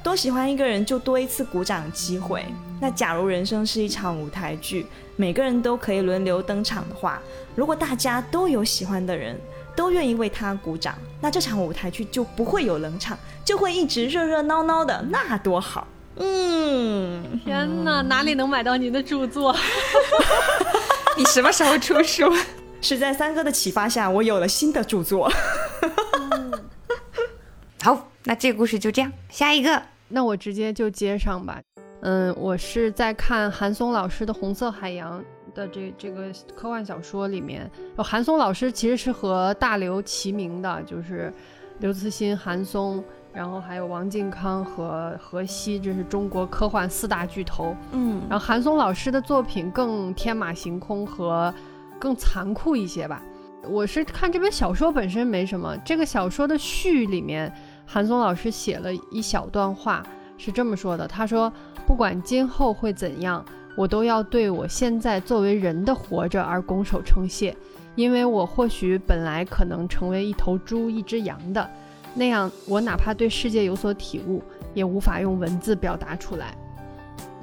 [0.00, 2.42] 多喜欢一个人，就多一次鼓掌机会。
[2.80, 4.86] 那假如人生是一场舞台剧，
[5.20, 7.20] 每个人都可以轮流登场的话，
[7.56, 9.36] 如果大家都有喜欢的人，
[9.74, 15.88] 都愿意为他鼓掌，那这场舞台剧就不会有冷场，就会一直热热闹闹的，那多好！
[16.18, 19.52] 嗯，天哪，哪里能买到您的著作？
[21.18, 22.32] 你什么时候出书？
[22.80, 25.28] 是在三哥的启发下，我有了新的著作。
[27.82, 28.08] 好。
[28.24, 31.62] 那这个故事就这样，下一个，那我直接就接上吧。
[32.00, 35.20] 嗯，我是在看韩松老师的《红色海洋》
[35.54, 41.32] 的这这个科幻小说里面，韩松老师其实是和大刘齐名的，就是
[41.80, 47.74] 刘慈欣、韩松，然后还有王靖康和何西，这是中国科幻四大巨头。
[47.90, 51.52] 嗯，然后韩松老师的作品更天马行空和
[51.98, 53.20] 更残酷一些吧。
[53.68, 57.52] 我是看这本小说本身没什么，这个小说的序里面。
[57.90, 60.04] 韩松老师写了一小段话，
[60.38, 61.52] 是这么说的：“他说，
[61.86, 63.44] 不管今后会怎样，
[63.76, 67.54] 我都要对我现在作为人的活着而拱手称谢，
[67.96, 71.68] 因为我或许本来可能成为一头猪、一只羊的，
[72.14, 76.56] 那样我哪怕对世界有所体悟，也无法用文字表达出来。”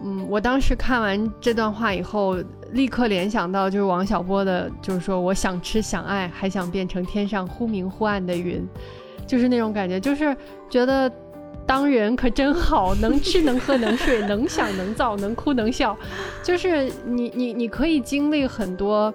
[0.03, 2.35] 嗯，我当时看完这段话以后，
[2.71, 8.67] 立刻联想到就是王小波的，就是说我想吃想爱，还想变成天上忽明忽暗的云，
[9.25, 10.35] 就是那种感觉，就是
[10.69, 11.09] 觉得
[11.65, 15.97] 当人可真好，能吃能喝能睡，能想能造，能哭能笑，
[16.43, 19.13] 就是你你你可以经历很多。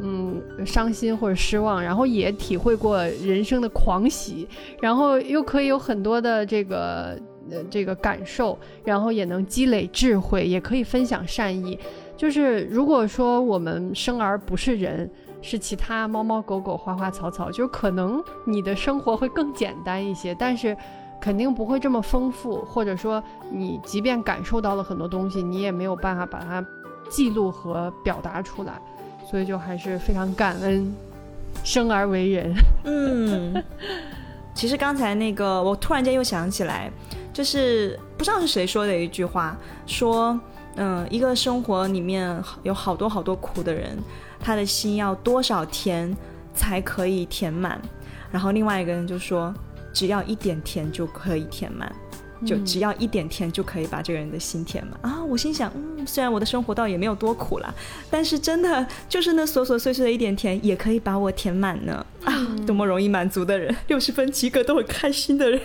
[0.00, 4.48] 嗯，伤心或者失望，然后也体会过人生的狂喜，
[4.80, 7.16] 然后又可以有很多的这个
[7.50, 11.78] 呃这个感受，然后也能积累智慧，也可以分享善意。
[12.16, 15.08] 就是如果说我们生而不是人，
[15.40, 20.76] 是其他猫猫狗狗花花草草，就可能你的生活会更简单一些，但是
[21.22, 26.66] 肯定不会这么丰富，或者说你即便感受到了很多东西，你也没有办法把它
[27.08, 28.72] 记录和表达出来。
[29.30, 30.92] 所以就还是非常感恩
[31.64, 32.52] 生而为人。
[32.84, 33.64] 嗯，
[34.52, 36.90] 其实刚才那个，我突然间又想起来，
[37.32, 39.56] 就是不知道是谁说的一句话，
[39.86, 40.38] 说，
[40.74, 43.96] 嗯，一个生活里面有好多好多苦的人，
[44.38, 46.14] 他的心要多少甜
[46.52, 47.80] 才可以填满？
[48.30, 49.54] 然后另外一个人就说，
[49.92, 51.90] 只要一点甜就可以填满。
[52.44, 55.22] 就只要一点甜就可以把这个人的心填满啊！
[55.22, 57.72] 我心想，嗯，虽然我的生活倒也没有多苦啦，
[58.10, 62.34] 但是真的就是那琐琐碎碎的一点甜也可以把我填满呢啊！
[62.66, 65.60] 多么容易满足的人，六十分及格都很开心的人。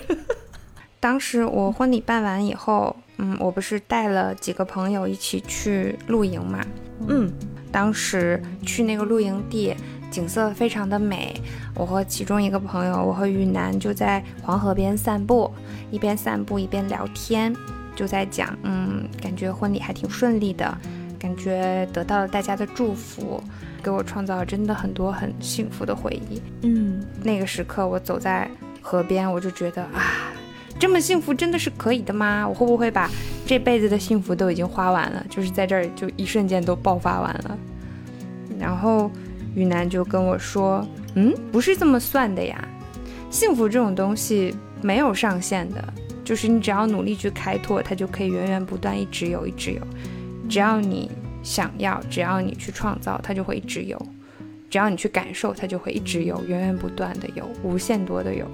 [0.99, 6.63] 当时我婚礼办完以后，嗯，我不是带了几个朋友一起去露营嘛，
[7.07, 7.27] 嗯，
[7.71, 9.75] 当时去那个露营地。
[10.09, 11.39] 景色非常的美，
[11.75, 15.51] 我和其中一个朋友，我和雨楠就在黄河边散步，
[15.91, 17.53] 一边散步一边聊天，
[17.95, 20.77] 就在讲，嗯，感觉婚礼还挺顺利的，
[21.19, 23.43] 感觉得到了大家的祝福，
[23.83, 26.41] 给我创造了真的很多很幸福的回忆。
[26.61, 28.49] 嗯，那个时刻我走在
[28.81, 30.31] 河边，我就觉得啊，
[30.79, 32.47] 这么幸福真的是可以的吗？
[32.47, 33.09] 我会不会把
[33.45, 35.23] 这辈子的幸福都已经花完了？
[35.29, 37.57] 就是在这儿就一瞬间都爆发完了，
[38.57, 39.11] 然后。
[39.57, 42.63] 雨楠就跟我说：“嗯，不是这么算的呀，
[43.31, 45.83] 幸福这种东西没有上限的，
[46.23, 49.81] 就是你只要努力去开拓，它就可以源源不断，一直有，一直有。
[50.47, 51.09] 只要你
[51.41, 53.97] 想要，只要你去创造，它就会一直有；
[54.69, 58.45] 只要你去感受，它就会一直有，源源不断的有，无限多的有。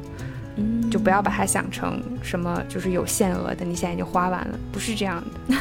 [0.56, 5.56] 嗯，就不要把它想成什么就是有限额的，你现在已经花完了，不是这样的。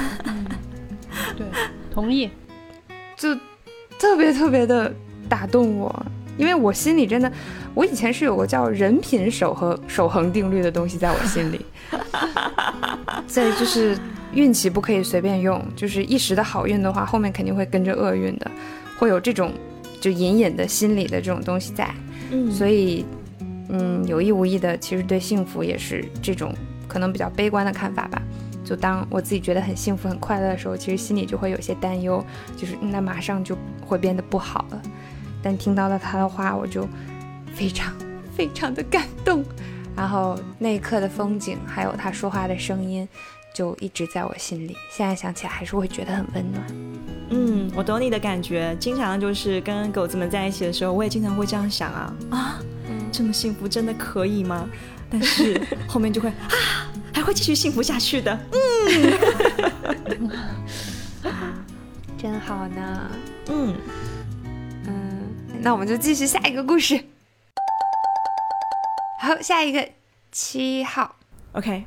[1.37, 1.45] 对，
[1.91, 2.31] 同意。
[3.17, 3.35] 就
[3.99, 4.95] 特别特别的。”
[5.33, 7.33] 打动我，因为我心里真的，
[7.73, 11.65] 我以前是有个叫人品守恒守恒定律的东西在我心里，
[13.27, 13.97] 所以就是
[14.35, 18.51] 运气不可以随便用，就是一时的好运的话，后面肯定会跟着厄运的，
[18.99, 19.55] 会有这种
[20.03, 21.89] 就隐隐的心理的这种东西在，
[22.31, 23.07] 嗯，所以
[23.71, 26.55] 嗯有意无意的，其实对幸福也是这种
[26.87, 28.21] 可能比较悲观的看法吧。
[28.63, 32.23] 就当我自己觉得很幸福很快乐的时候，其实心里就会有些担忧，
[32.55, 34.83] 就是那马上就会变得不好了。
[35.43, 36.89] 但听到了他的话，我就
[37.55, 37.93] 非常
[38.37, 39.45] 非常的感动，
[39.97, 43.09] 然后那一刻的风景，还有他说话的声音，
[43.55, 44.77] 就一直在我心里。
[44.91, 46.65] 现在想起来，还是会觉得很温暖。
[47.31, 48.77] 嗯，我懂你的感觉。
[48.79, 52.59] 经常就是跟狗子们在一起的时候，我也经常会这样想啊啊，
[53.11, 54.69] 这么幸福真的可以吗？
[55.11, 58.39] 但是后面就会啊，还会继续幸福下去的。
[58.53, 60.31] 嗯，
[62.17, 63.11] 真好呢。
[63.49, 63.75] 嗯。
[65.63, 67.05] 那我们就继续下一个故事。
[69.21, 69.89] 好，下一个
[70.33, 71.15] 七号
[71.53, 71.85] ，OK，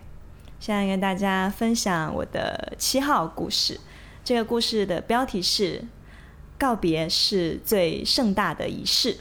[0.61, 3.77] 现在跟大家分享我的七号故事。
[4.23, 5.83] 这个故事的标题是
[6.57, 9.17] “告别是最盛大的仪式”。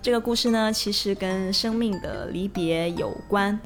[0.00, 3.58] 这个故事呢，其实跟生命的离别有关。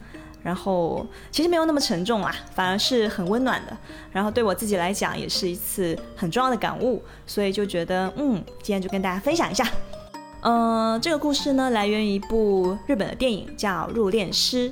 [0.46, 3.76] 然后其实没有那么沉重啦，反而是很温暖的。
[4.12, 9.68] 然后对我自己来讲，也是一次很重要的感悟，所以就觉得，嗯，今天就跟大家分享一下。
[10.42, 14.70] 嗯，这个故事呢，来源于一部日本的电影，叫《入殓师》。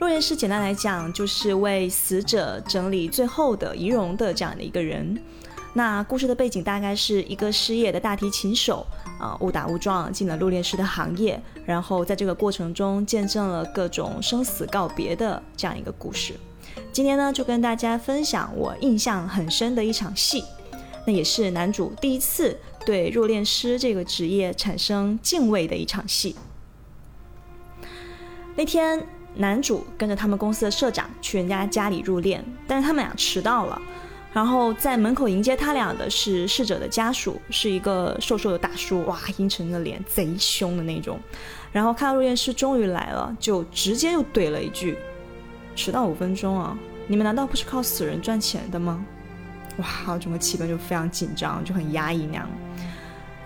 [0.00, 5.16] 入殓师简单来讲，就是为死者整理最后的仪容的这样的一个人。
[5.76, 8.86] 那故事的背景大概是一个失业的大提琴手，
[9.20, 16.32] 啊，误打误撞进了入殓师的行业，然后在这个过程中见证了各种生死告别的这样一个故事。
[16.90, 20.42] 今天呢，就跟大家分享我印象很深的一场戏，
[21.06, 26.34] 那也是男主第一次对入殓师这个职业产生敬畏的一场戏。
[28.54, 33.78] 那天，男主跟着他们公司的社长去人家家里入殓，但是他们俩迟到了。
[34.36, 41.18] 然后在门口迎接他俩的是逝者的家属，是一个瘦瘦的大叔，哇，阴沉的脸，贼凶的那种。
[41.72, 44.98] 然后看到入殓师终于来了，就直接又怼了一句
[45.74, 46.76] ：“迟到五分钟啊，
[47.06, 49.02] 你们难道不是靠死人赚钱的吗？”
[49.80, 52.46] 哇，整个气氛就非常紧张，就很压抑那样。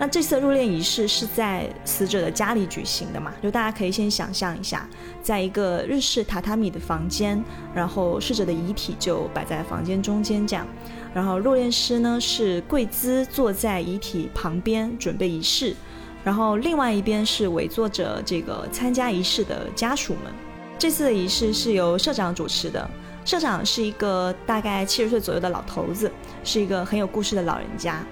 [0.01, 3.31] 那这次入殓仪式是在死者的家里举行的嘛？
[3.39, 4.89] 就大家可以先想象一下，
[5.21, 7.39] 在一个日式榻榻米的房间，
[7.71, 10.65] 然后逝者的遗体就摆在房间中间这样，
[11.13, 15.75] 然后入殓师呢是跪姿坐在遗体旁边准备仪式，
[16.23, 20.33] 然后另外一边是围坐着这个参加仪式的家属们。
[20.79, 22.89] 这次的仪式是由社长主持的，
[23.23, 26.11] 社长是一个大概七十岁左右的老头子，
[26.43, 28.03] 是一个很有故事的老人家。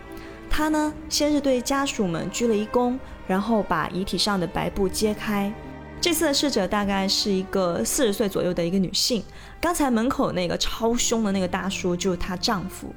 [0.50, 2.97] 他呢，先是对家属们鞠了一躬，
[3.28, 5.54] 然后把遗体上的白布揭开。
[6.02, 9.24] 这次的逝者大概是一个四十岁左右的一个女性。
[9.60, 12.93] 刚才门口那个超凶的那个大叔就是她丈夫。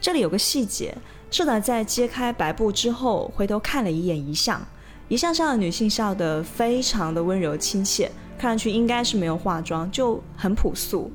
[0.00, 0.96] 这里有个细节，
[1.30, 4.66] 社长在揭开白布之后，回头看了一眼遗像，
[5.08, 11.10] 遗像上的女性笑得非常的温柔亲切，看上去应该是没有化妆，就很朴素。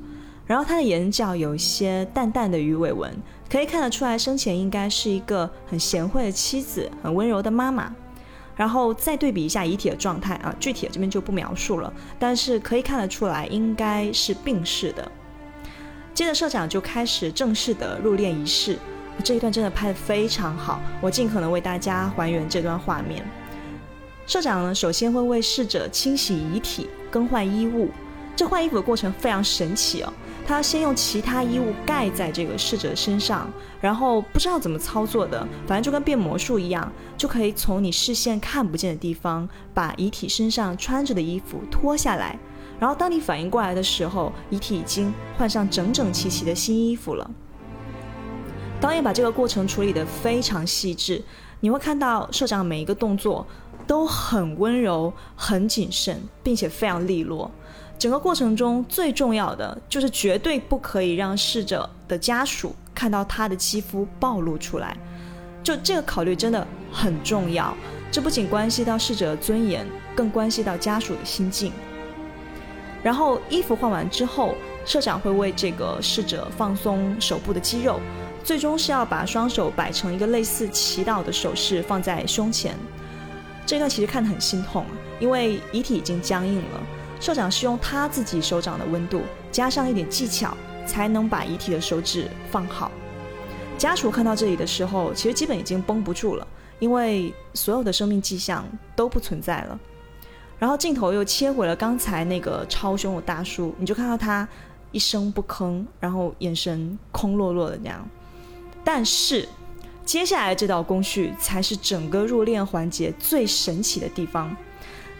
[0.46, 3.12] 然后她的眼角有一些淡淡的鱼尾纹。
[3.52, 7.94] 可以看得出来，生前应该是一个很贤惠的妻子，很温柔的妈妈。
[8.56, 15.06] 然后再对比一下遗体的状态啊，具体的这边就不描述了，但是可以看得出来，应该是病逝的。
[16.14, 18.78] 接着社长就开始正式的入殓仪式，
[19.22, 23.22] 这一段真的拍得非常好，我尽可能为大家还原这段画面。
[24.26, 27.90] 社长呢，首先会为逝者清洗遗体、更换衣物，
[28.34, 30.10] 这换衣服的过程非常神奇哦。
[30.46, 42.38] 他先用其他衣物盖在这个逝者身上，然后不知道怎么操作的，反正就跟变魔术一样，就可以从你视线看不见的地方把遗体身上穿着的衣服脱下来。
[42.80, 47.30] 然后当你反应过来的时候，遗体已经换上整整齐齐的新衣服了。
[48.80, 51.22] 导演把这个过程处理得非常细致，
[51.60, 53.46] 你会看到社长每一个动作
[53.86, 57.48] 都很温柔、很谨慎，并且非常利落。
[58.02, 64.96] 整个过程中最重要的就是绝对不可以让逝者的家属看到他的肌肤暴露出来，
[65.62, 67.72] 就这个考虑真的很重要。
[68.10, 69.86] 这不仅关系到逝者的尊严，
[70.16, 71.72] 更关系到家属的心境。
[73.04, 78.00] 然后衣服换完之后，社长会为这个逝者放松手部的肌肉，
[78.42, 82.74] 最终是要把双手摆成一个类似祈祷的手势放在胸前。
[83.64, 84.84] 这段其实看得很心痛，
[85.20, 86.80] 因为遗体已经僵硬了。
[87.22, 92.90] 社长是用他自己手掌的温度，加上一点技巧，才能把遗体的手指放好。
[93.78, 96.44] 家属看到这里的时候，其实基本已经绷不住了，
[96.80, 98.66] 因为所有的生命迹象
[98.96, 99.78] 都不存在了。
[100.58, 104.46] 然后镜头又切回了刚才那个超凶的大叔，你就看到他
[104.90, 108.04] 一声不吭，然后眼神空落落的那样。
[108.82, 109.48] 但是
[110.04, 114.56] 接下来这道工序才是整个入殓环节最神奇的地方。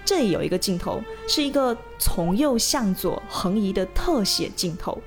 [0.04, 5.00] 这里有一个镜头，是一个从右向左横移的特写镜头。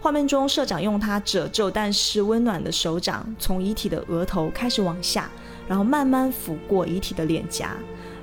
[0.00, 5.28] 画面中，社长用他褶皱但是温暖的手掌，从遗体的额头开始往下，
[5.66, 7.76] 然后慢慢抚过遗体的脸颊。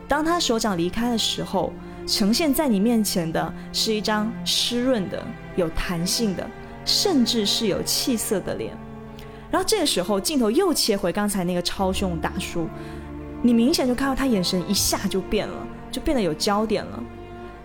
[0.08, 1.74] 当他手掌离开的时候，
[2.08, 5.26] 呈现在你面前的是一张湿润的、
[5.58, 6.50] 有弹性的，
[6.86, 8.78] 甚至是有气色的脸。
[9.52, 12.68] 然后这个时候，镜头又切回刚才那个超凶大叔，
[13.42, 15.68] 你明显就看到他眼神一下就变了。
[15.94, 17.02] 就变得有焦点了。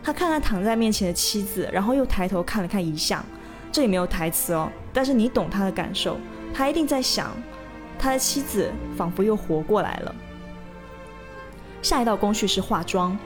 [0.05, 3.25] 他看看躺在面前的妻子，然后又抬头看了看遗像。
[3.73, 6.19] 这里没有台词哦，但是你懂他的感受。
[6.55, 7.31] 他一定在想，
[7.99, 10.15] 他的妻子仿佛又活过来了。
[11.83, 13.19] 下一道工序是化妆。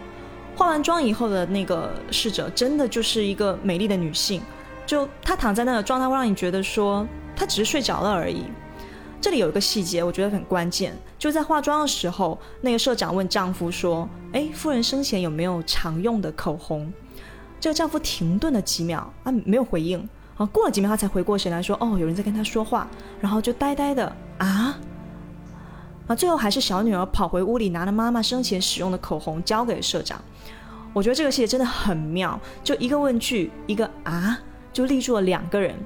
[0.55, 4.41] 化完妆以后的那个逝者，真的就是一个美丽的女性。
[4.85, 8.45] 就她躺在那个状态，会让你觉得说，她只是睡着了而已。
[9.23, 16.93] 这里有一个细节，我觉得很关键，就在化妆的时候，那个社长问丈夫说：“哎，夫人生前有没有常用的口红？”
[17.61, 20.07] 这个丈夫停顿了几秒，啊，没有回应。
[20.37, 22.89] 啊，过了几秒，他才回过神来说：“哦，有人在跟他说话。”
[23.23, 24.77] 然后就呆呆的啊，
[26.09, 30.21] 啊，最后还是小女儿跑回屋里，拿了妈妈生前使用的口红交给了社长。
[30.93, 34.37] 我觉得这个细节真的很妙，就一个问句，一个啊，
[34.73, 35.77] 就立住了两个人。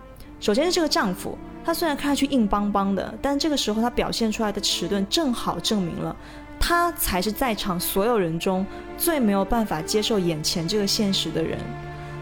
[0.41, 1.37] 首先是这个丈夫。
[1.66, 6.14] 他虽然看上去硬邦邦的，但这个时候他表现出来的迟钝，正好证明了
[6.60, 8.64] 他才是在场所有人中
[8.96, 11.58] 最没有办法接受眼前这个现实的人。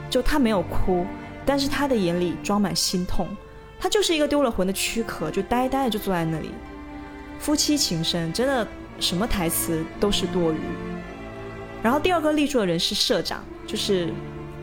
[0.08, 1.04] 就他没有哭，
[1.44, 3.28] 但是他的眼里装满心痛。
[3.78, 6.50] 他就是一个丢了魂的躯壳，就呆呆的就坐在那里。
[7.38, 8.66] 夫妻情深，真的
[8.98, 10.58] 什么台词都是多余。
[11.82, 14.10] 然后第二个立住的人是社长，就是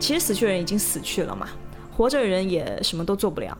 [0.00, 1.48] 其实死去的人已经死去了嘛，
[1.96, 3.56] 活着的人也什么都做不了。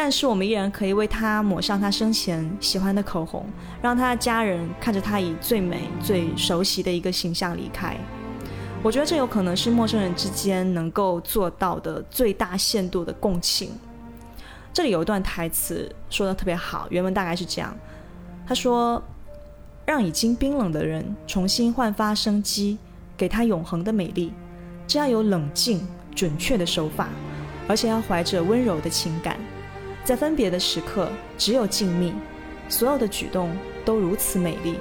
[0.00, 3.44] 但是我们依然可以为他抹上他生前喜欢的口红，
[3.82, 7.96] 让他的家人看着他以最美、最熟悉的一个形象离开。
[8.80, 13.72] 我觉得这有可能是陌生人之间能够做到的最大限度的共情。
[14.72, 17.76] 这里有一段台词说的特别好，原文大概是这样：
[18.46, 19.02] 他说，
[19.84, 22.78] 让已经冰冷的人重新焕发生机，
[23.16, 24.32] 给他永恒的美丽，
[24.86, 25.84] 这样有冷静
[26.14, 27.08] 准确的手法，
[27.66, 29.36] 而且要怀着温柔的情感，
[30.08, 32.14] 在分别的时刻只有静谧，
[32.66, 33.54] 所有的举动
[33.84, 34.78] 都如此美丽。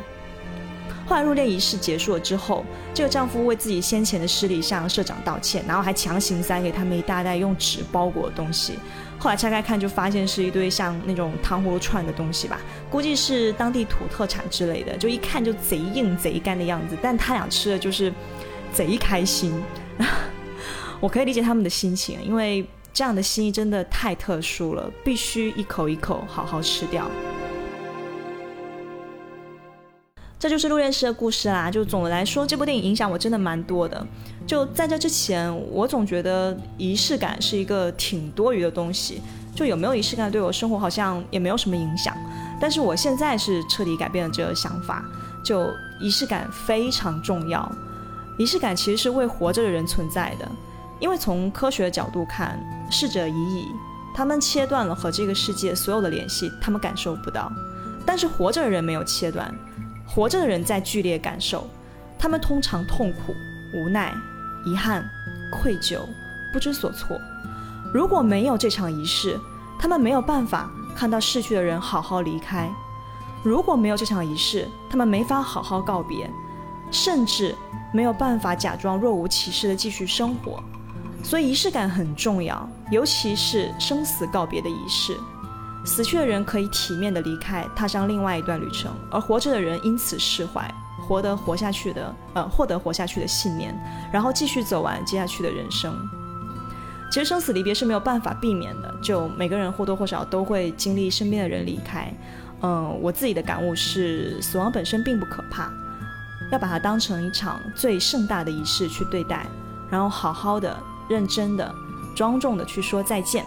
[1.05, 2.63] 后来入殓仪式结束了之后，
[2.93, 8.79] 这个丈夫为自己先前的失礼向社长道歉，然后还强行塞给他们一大袋用纸包裹的东西。
[9.19, 16.97] 后来拆开看，就发现是一堆像那种糖葫芦串的东西吧，估计是当地土特产之类的，就一看就贼硬贼干的样子。
[17.01, 18.13] 但他俩吃的就是
[18.71, 19.61] 贼开心，
[21.01, 22.65] 我可以理解他们的心情，因为
[22.97, 27.07] 这样的心意真的太特殊了，必须一口一口好好吃掉。
[30.39, 31.69] 这就是路认识的故事啦。
[31.69, 34.03] 就总的来说，这部电影影响我真的蛮多的。
[34.47, 39.21] 就在这之前，我总觉得仪式感是一个挺多余的东西，
[39.55, 42.17] 就有没有仪式感对我生活好像也没有什么影响。
[42.59, 45.05] 但是我现在是彻底改变了这个想法，
[45.45, 45.69] 就
[46.01, 47.71] 仪式感非常重要。
[48.39, 50.49] 仪式感其实是为活着的人存在的，
[50.99, 53.71] 因为从科学的角度看，逝者已矣，
[54.15, 57.51] 他们切断了和这个世界所有的联系，他们感受不到。
[58.05, 59.53] 但是活着的人没有切断。
[60.05, 61.67] 活着的人在剧烈感受，
[62.17, 63.35] 他们通常痛苦、
[63.75, 64.15] 无奈、
[64.65, 65.07] 遗憾、
[65.51, 65.99] 愧疚、
[66.51, 67.19] 不知所措。
[67.93, 69.37] 如果没有这场仪式，
[69.77, 72.69] 他们没有办法看到逝去的人好好离开；
[73.43, 76.29] 如果没有这场仪式，他们没法好好告别，
[76.89, 77.53] 甚至
[77.93, 80.63] 没有办法假装若无其事的继续生活。
[81.27, 85.17] 所以仪式感很重要，尤其是生死告别的仪式。
[85.83, 90.73] 死去的人可以体面的离开，踏上另外一段旅程，而活着的人因此释怀，
[91.05, 93.77] 活得活下去的，呃，获得活下去的信念，
[94.09, 95.93] 然后继续走完接下去的人生。
[97.11, 102.09] 其实生死离别是没有办法避免的，就每个人或多或少都会经历身边的人离开。
[102.61, 105.69] 嗯，我自己的感悟是，死亡本身并不可怕，
[106.53, 109.45] 要把它当成一场最盛大的仪式去对待，
[109.89, 110.77] 然后好好的、
[111.07, 111.73] 认真的、
[112.15, 113.45] 庄重的去说再见。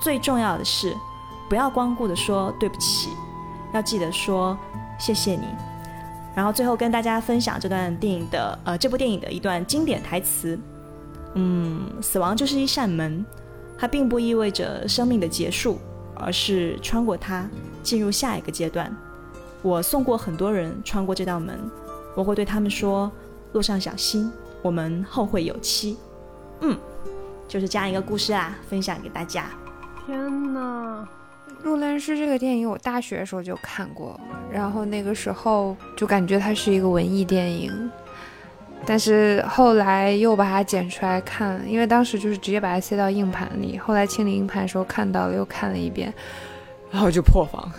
[0.00, 0.96] 最重要的是。
[1.46, 3.10] 不要光顾着说对不起，
[3.74, 4.58] 要记得说
[4.98, 5.44] 谢谢你。
[6.34, 10.58] 然后最后跟大家分享这段电影的呃这部电影的一段经典台词。
[11.34, 13.24] 嗯，死亡就是一扇门，
[13.78, 15.78] 它并不意味着生命的结束，
[16.16, 17.46] 而是穿过它
[17.82, 18.90] 进入下一个阶段。
[19.60, 21.60] 我送过很多人穿过这道门，
[22.16, 23.12] 我会对他们说：
[23.52, 24.32] 路上小心，
[24.62, 25.98] 我们后会有期。
[26.60, 26.78] 嗯，
[27.48, 29.46] 就是这样一个故事啊，分享给大家。
[30.06, 31.08] 天哪！
[31.66, 34.20] 《入殓师》这个电影，我大学的时候就看过，
[34.52, 37.90] 然后那个时候就感觉它是一个文艺电影，
[38.84, 46.12] 但是后来又把它剪出来看，因为当时就是直接把它塞到硬盘里，后来清理硬盘的时候看到了，又看了一遍，
[46.90, 47.70] 然后就破防，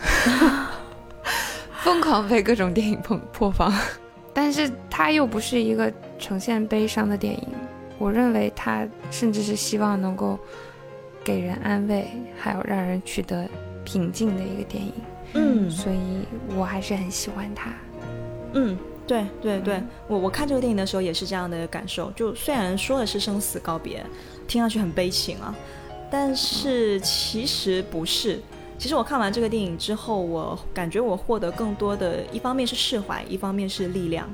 [1.82, 3.72] 疯狂被各种电影碰破防，
[4.34, 7.48] 但是它又不是一个呈现悲伤的电影，
[7.98, 10.38] 我认为他甚至是希望能够
[11.24, 13.48] 给人安慰，还有让人取得。
[13.88, 14.92] 平静的一个电影，
[15.34, 16.26] 嗯，所以
[16.56, 17.70] 我还是很喜欢他。
[18.54, 18.76] 嗯，
[19.06, 22.10] 对对对，我我看这个电影的时候也是这样的感受。
[22.16, 24.04] 就虽然说的是生死告别，
[24.48, 25.54] 听上去很悲情啊，
[26.10, 28.40] 但是其实不是。
[28.76, 34.28] 其实我看完这个电影之后，我感觉我获得更多的一方面是释怀，一方面是力量。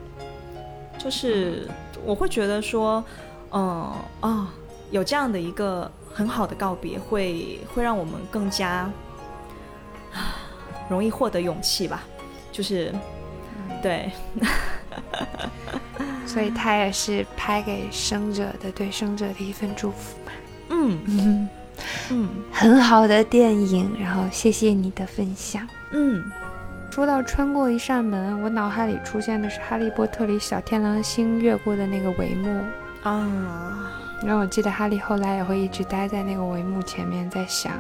[0.96, 1.68] 就是
[2.06, 3.04] 我会觉得说，
[3.52, 4.48] 嗯啊，
[4.90, 8.90] 有这样的一个很好的告别，会会让我们更加。
[10.90, 12.02] 容易获得勇气吧，
[12.50, 12.92] 就是，
[13.80, 14.10] 对，
[16.26, 20.32] 所以他也是拍给生者的，对生者的一份祝福嘛。
[20.68, 21.48] 嗯嗯
[22.10, 25.66] 嗯， 很好的电影，然后谢谢你的分享。
[25.92, 26.22] 嗯，
[26.90, 32.62] 说到穿过一扇门，我脑海里出现的是《哈利波特》里小天狼星越过的那个帷幕
[33.02, 33.92] 啊，
[34.22, 37.72] 然后我记得哈利后来也会一直待在那个帷幕前面，在想。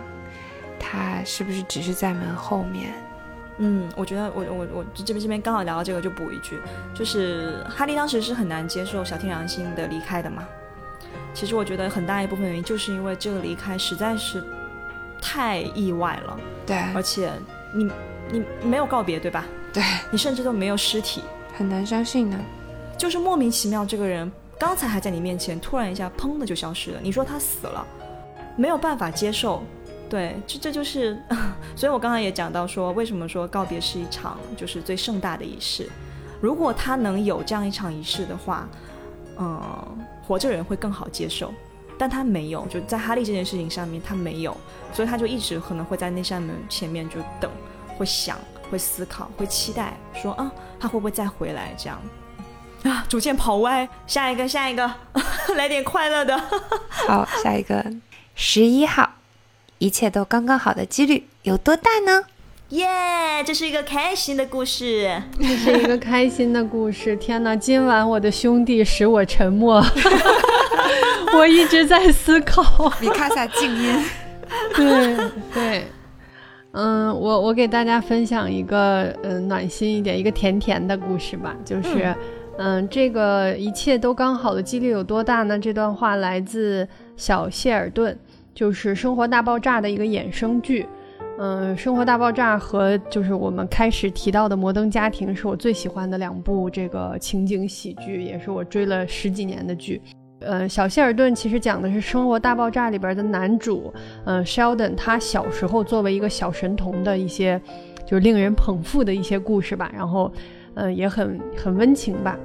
[0.84, 2.92] 他是不是只是在门后面？
[3.58, 6.60] 嗯，我觉得我我我这边这边刚好聊到这个，就补一句，
[6.92, 10.42] 就是哈利当时是很难接受小天狼星的离开的嘛。
[11.32, 14.42] 其实我觉得很大一部分原因就是因为这个离开实在是
[15.20, 16.36] 太意外了。
[16.66, 17.30] 对，而且
[17.72, 17.88] 你
[18.32, 19.46] 你没有告别对吧？
[19.72, 21.22] 对，你甚至都没有尸体，
[21.56, 22.36] 很难相信呢。
[22.98, 24.30] 就是莫名其妙，这个人
[24.62, 27.00] 刚才还在你面前，突然一下砰的就消失了。
[27.02, 27.84] 你说他死了，
[28.54, 29.60] 没有办法接受。
[30.08, 31.20] 对，这这就是，
[31.74, 35.90] 所以我刚才也讲到说，为什么说告别是一场就是最盛大的仪式。
[36.40, 38.68] 如果他能有这样一场仪式的话，
[39.36, 39.60] 嗯，
[40.24, 41.52] 活着人会更好接受。
[41.98, 44.56] 但他没有，就在哈利这件事情上面他没有，
[44.92, 47.50] 所以他就一直可能会在那扇门前面就等，
[47.98, 48.38] 会想，
[48.70, 51.74] 会思考，会期待，说啊，他会不会再回来？
[51.76, 52.00] 这样
[52.84, 53.88] 啊， 逐渐跑歪。
[54.06, 54.90] 下一个，下一个，
[55.56, 56.38] 来点快乐的。
[56.88, 57.84] 好，下一个，
[58.34, 59.14] 十一号，
[59.78, 62.24] 一切都刚刚好的几率有多大呢？
[62.70, 67.14] 耶，这是一个开心的故事，这是一个开心的故事。
[67.16, 69.84] 天哪，今晚我的兄弟使我沉默，
[71.34, 72.90] 我一直在思考。
[72.98, 74.04] 米卡萨静音。
[74.74, 75.16] 对
[75.52, 75.86] 对，
[76.72, 82.16] 嗯，我我给大家分享一个嗯暖心一点、一个甜甜的故事吧，就是嗯
[82.58, 85.58] 嗯这个一切都刚好的几率有多大呢？
[85.58, 86.86] 这段话来自
[87.16, 88.16] 小谢尔顿，
[88.54, 90.86] 就是《生活大爆炸》的一个衍生剧。
[91.38, 100.00] 嗯，《生活大爆炸》和就是我们开始提到的《摩登家庭》是我最喜欢的两部这个情景喜剧，也是我追了十几年的剧。
[100.40, 103.92] 呃，小谢尔顿其实讲的是《生活大爆炸》里边的男主，
[104.24, 107.60] 嗯，Sheldon，他小时候作为一个小神童的一些，
[108.04, 109.90] 就是令人捧腹的一些故事吧。
[109.94, 110.30] 然后，
[110.74, 112.38] 呃，也很很温情吧。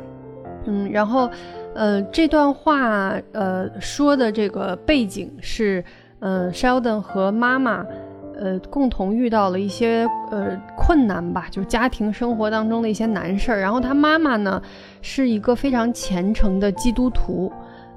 [0.65, 1.29] 嗯，然后，
[1.73, 5.83] 呃，这段话，呃，说的这个背景是，
[6.19, 7.85] 嗯，Sheldon 和妈妈。
[8.39, 13.59] 呃，共同遇到了一些呃困难吧，就是家庭生活当中的一些难事儿。
[13.59, 14.61] 然后他妈妈呢，
[15.01, 17.51] 是一个非常虔诚的基督徒，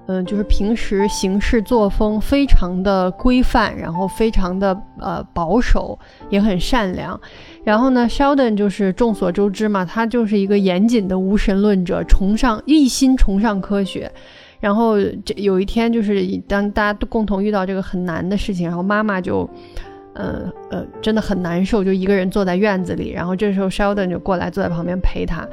[0.06, 5.98] 嗯，就是平时行事作风非常的规范，然后非常的呃保守，
[6.28, 7.18] 也很善良。
[7.64, 14.10] 然后呢，Sheldon 就是众所周知嘛，他就是一个严谨的无神论者，崇尚一心崇尚科学。
[14.58, 19.48] 然后这有一天，就是当大家都共同遇到这个很难的事情，然后妈妈就。
[20.12, 23.10] 呃呃，真的很难受，就一个人坐在院子里。
[23.10, 25.48] 然后这时候 Sheldon 就过来坐在旁边陪他。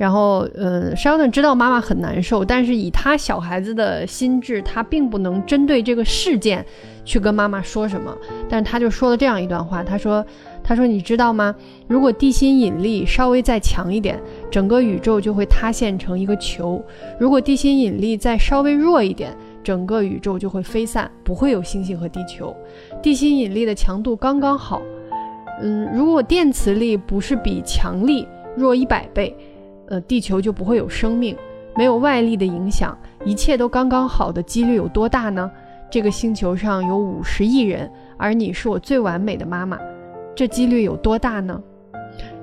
[0.00, 6.64] 然后，嗯，Sheldon 知道妈妈很难受，但是以他小孩子的心智，他并不能针对这个事件
[7.04, 8.16] 去跟妈妈说什么。
[8.48, 10.24] 但他就说了这样一段话，他说
[10.64, 11.54] ：“他说你知道吗？
[11.86, 14.18] 如果地心引力稍微再强一点，
[14.50, 16.82] 整个宇宙就会塌陷成一个球；
[17.18, 22.56] 如果地心引力再稍微弱一点，整个宇宙就会飞散，不会有星星和地球。
[23.02, 24.80] 地心引力的强度刚刚好，
[25.60, 28.26] 嗯，如果电磁力不是比强力
[28.56, 29.36] 弱一百倍，
[29.90, 31.36] 呃，地球就不会有生命，
[31.76, 35.50] 没有外力的影响，一切都刚刚好的几率有多大呢？
[35.90, 39.78] 这个星球上有五十亿人，而你是我最完美的妈妈，
[40.34, 41.60] 这几率有多大呢？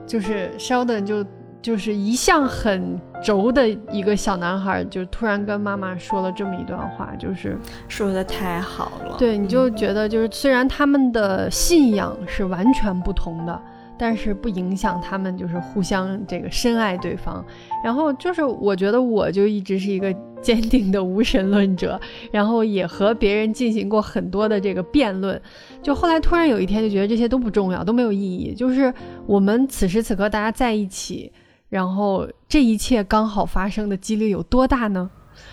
[0.05, 1.25] 就是 Sheldon 就。
[1.59, 7.57] 就是一向很轴的一个小男孩，就突然跟妈妈说了这么一段话，就是
[7.89, 9.17] 说的太好了。
[9.17, 13.59] 对，你就觉得就是虽然他们的信仰是完全不同的。
[13.97, 17.43] 但是不影响他们，就是互相这个深爱对方。
[17.83, 21.99] 然后就是，我觉得我就一直是一个坚定的无神论者，
[22.31, 25.41] 然后也和别人进行过很多的这个辩论。
[25.81, 28.53] 就后来突然有一天，就觉得这些都不重要，都没有意义。
[28.53, 28.93] 就是
[29.25, 31.31] 我们此时此刻大家在一起，
[31.69, 35.09] 然后这一切刚好发生的几率有多大呢？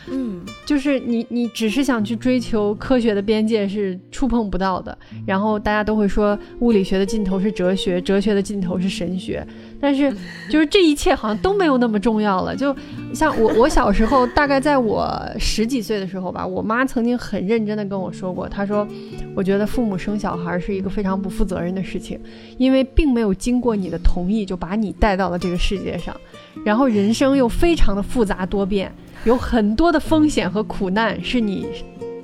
[0.07, 9.47] 嗯，就是你，你只是想去追求科学的边界是触碰不到的，然后大家都会说物理学的尽头是哲学，哲学的尽头是神学，
[9.81, 10.15] 但是
[10.51, 12.55] 就是这一切好像都没有那么重要了。
[12.55, 12.75] 就
[13.15, 18.87] 像我，我小时候大概在我十几岁的时候吧，我妈曾经很认真的跟我说过，她说，
[19.35, 22.21] 我觉得父母生小孩是一个非常不负责任的事情，
[22.59, 26.15] 因为并没有经过你的同意就把你带到了这个世界上，
[26.63, 28.93] 然后人生又非常的复杂多变。
[29.25, 31.67] 有很多的风险和苦难是你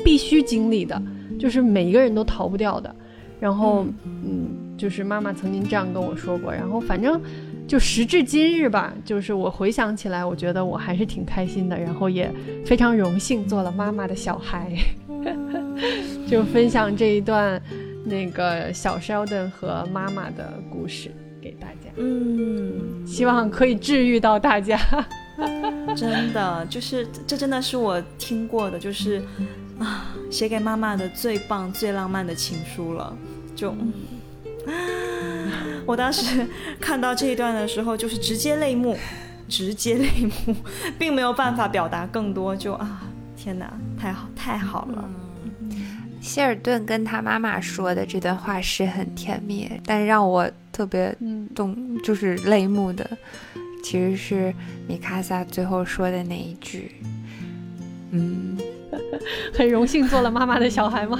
[0.04, 1.00] 必须经历的，
[1.38, 2.94] 就是每一个人都逃不掉的。
[3.40, 6.52] 然后，嗯，就是妈妈曾经这样跟我说过。
[6.52, 7.18] 然后，反正
[7.66, 11.78] 就时至今日吧，就是我回想起来，我觉得我还是挺开心的。
[11.78, 12.30] 然后也
[12.66, 14.70] 非常荣幸做了妈妈的小孩，
[16.28, 17.58] 就分享这一段
[18.04, 21.88] 那个小 Sheldon 和妈妈的故事给大家。
[21.96, 24.78] 嗯，希望可以治愈到大家。
[25.96, 29.22] 真的，就是这真的是我听过的，就是
[29.78, 33.14] 啊，写给妈妈的最棒、最浪漫的情书了。
[33.54, 33.74] 就，
[35.84, 36.46] 我当时
[36.80, 38.96] 看到这一段的时候，就是直接泪目，
[39.48, 40.08] 直接泪
[40.46, 40.56] 目，
[40.98, 42.56] 并没有办法表达更多。
[42.56, 43.02] 就啊，
[43.36, 45.04] 天哪，太好，太好了。
[46.20, 51.16] 希尔顿跟他妈妈说的这段话是很甜蜜，但让我特别
[51.54, 53.08] 动，就是泪目的。
[53.82, 54.54] 其实是
[54.86, 56.94] 米卡萨最后说的那一句，
[58.12, 58.58] 嗯，
[59.56, 61.18] 很荣幸做了妈妈的小孩吗？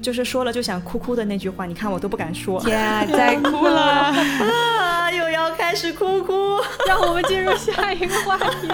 [0.00, 5.68] 就是说了就想哭哭的那句话，你看我都不敢说，天啊，在哭了 啊，又要开。
[5.74, 6.58] 始哭哭。
[6.88, 8.66] 让我们进入下一个话题。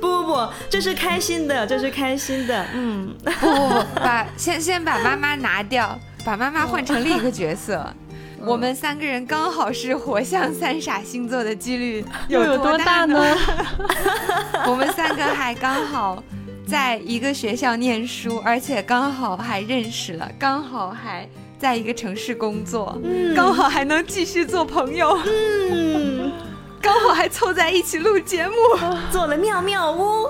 [0.00, 2.66] 不不不，这是开心的，这是开心的。
[2.74, 7.94] 嗯，不不不，把先先把妈妈拿掉，把妈妈换成另一个角色。
[8.46, 13.36] 我们三个人刚好是火象三傻星座的几率有多大呢？
[14.66, 16.22] 我们三个还刚好
[16.66, 21.28] 在一个学校念书，而且刚好还认识了，刚好还
[21.58, 22.98] 在一个城市工作，
[23.36, 26.32] 刚好还能继续做朋友，嗯，
[26.80, 28.54] 刚好还凑在一起录节目。
[29.12, 30.28] 做了妙妙屋。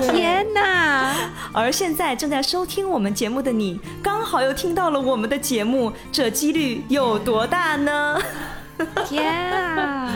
[0.00, 1.14] 天哪！
[1.52, 8.20] 而现在正在收听我们节目的你，刚好又听到了我们的节目，这几率有多大呢？
[9.06, 10.12] 天啊！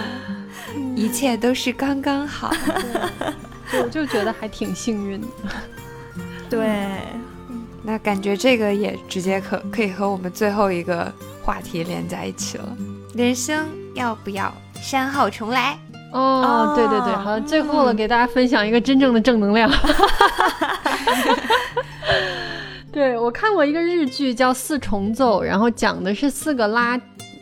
[0.96, 2.53] 一切都是刚刚好。
[3.80, 5.26] 我就觉得还挺幸运的。
[6.51, 6.99] 对，
[7.82, 12.76] 那感觉这个也直接可可以和我们最后一个话题连在一起了。
[13.14, 15.79] 人生要不要删号重来？
[16.12, 19.70] 哦，对对对，好，最后了，给大家分享一个真正的正能量。
[22.91, 26.99] 对我看过一个日剧叫《四重奏》，然后讲的是四个拉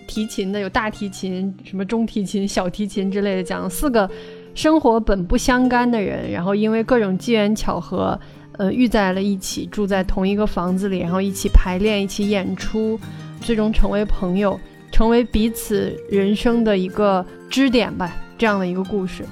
[0.09, 4.11] 提琴的，有大提琴、什么中提琴、小提琴之类的，讲四个
[4.55, 8.19] 生活本不相干的人，然后因为各种机缘巧合，
[8.59, 12.99] 呃，遇在了一起，住在同一个房子里，然后一起排练、一起演出，
[13.41, 14.59] 最终成为朋友，
[14.97, 18.17] 成为彼此人生的一个支点吧。
[18.39, 19.27] 这样的一个故事，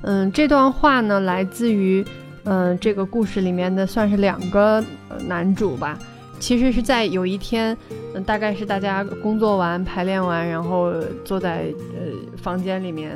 [0.00, 2.02] 嗯，这段话呢来自于，
[2.44, 4.82] 嗯，这个故事里面的算是两个
[5.26, 5.98] 男主吧。
[6.40, 7.76] 其实是在有一天，
[8.14, 13.14] 嗯，大概是大家工作完、排练完，然后坐在呃房间里面，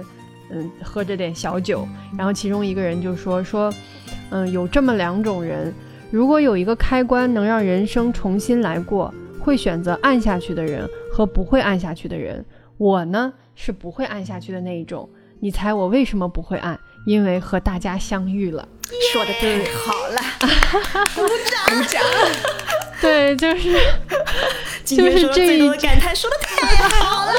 [0.50, 3.72] 嗯，喝着点小酒，然后其中一个人就说说，
[4.28, 5.72] 嗯，有这么两种人，
[6.10, 12.44] 如果有一个开关能让人生重新来过，会选择按下去的人和不会按下去的人。
[12.76, 15.08] 我呢是不会按下去的那一种。
[15.40, 16.78] 你猜我为什么不会按？
[17.06, 18.66] 因为和大家相遇了。
[19.12, 20.20] 说的太好了，
[21.14, 22.02] 鼓掌鼓掌。
[23.00, 23.72] 对，就是
[24.84, 27.32] 就是这一感叹，说的太好了。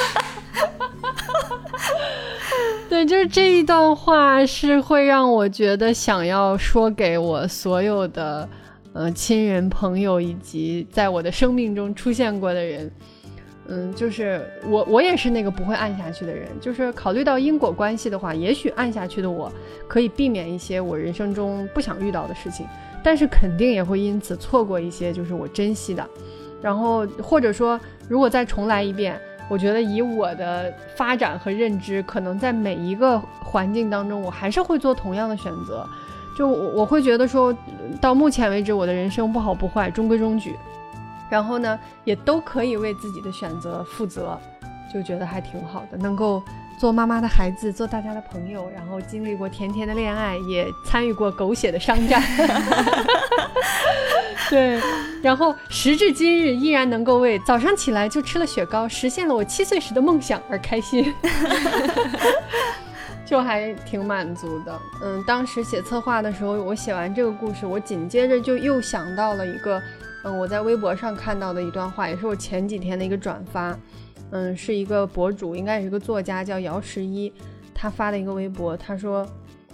[2.90, 8.48] 对，就是这一段话是会让我觉得想要说给我所有的
[9.00, 12.92] 呃亲人朋友以及在我的生命中出现过的人。
[13.70, 16.50] 嗯，就是我，我也是那个不会按下去的人。
[16.60, 19.50] 就是考虑到因果关系的话，也许按下去的我
[19.88, 22.66] 可以避免一些我人生中不想遇到的事情，
[23.02, 26.06] 但是肯定也会因此错过一些就是我珍惜的。
[26.62, 27.80] 然后或者说，
[28.10, 35.88] 如果再重来一遍，我觉得以我的发展和认知，可能在每一个环境当中，我还是会做同样的选择。
[36.40, 37.54] 就我我会觉得说，
[38.00, 40.56] 到目前为止，我的人生不好不坏，中规中矩。
[41.30, 44.40] 然后呢，也都可以为自己的选择负责，
[44.94, 45.98] 就觉得还挺好的。
[45.98, 46.42] 能够
[46.80, 52.24] 做妈妈的孩子，做大家的朋友，然后经历过甜甜的恋爱，也参与过狗血的商战。
[54.50, 54.80] 对，
[55.22, 61.14] 然后时至今日，依然能够为早上起来就吃了雪糕，实现了我七岁时的梦想而开心，
[63.30, 64.80] 就还挺满足的。
[65.04, 69.80] 嗯，当时写策划的时候，我写完这个故事，我紧接着就又想到了一个。
[70.24, 73.78] 嗯，我在微博上看到的一段话，也是我前几天的一个转发。
[74.32, 77.32] 嗯，是一个博主，应该也是个作家，叫姚十一，
[77.72, 78.76] 他发的一个微博。
[78.76, 79.24] 他说：“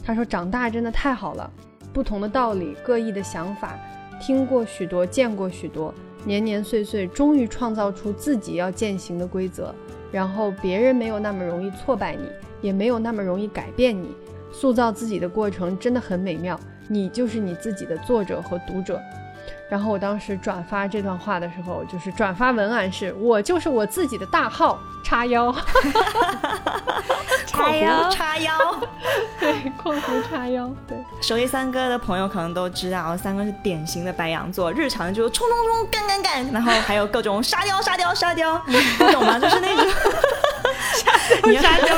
[0.03, 1.49] 他说长大真的太好了，
[1.93, 3.79] 不同的道理，各异的想法，
[4.19, 5.93] 听过许多，见过许多，
[6.25, 9.73] 年年岁岁，终于创造出自己要践行的规则。
[10.11, 12.29] 然后别人没有那么容易挫败你，
[12.61, 14.15] 也没有那么容易改变你。
[14.51, 18.99] 塑造自己的过程真的很美妙，你就是你自己的作者和读者。”
[19.69, 25.53] 然后我当时转发这段话的时候，就是转发文案是“我就是我自己的大号叉腰”，
[27.47, 28.53] 叉 腰叉腰，
[29.39, 29.99] 对，括弧
[30.29, 30.95] 叉腰，对。
[31.19, 38.79] 熟悉三哥的朋友可能都知道，三哥是典型的白羊座，日常就是冲冲冲，干干干，然后还有各种沙雕沙雕沙雕，你
[39.11, 39.39] 懂吗？
[39.39, 39.83] 就是那种
[40.93, 41.94] 沙雕沙雕沙雕，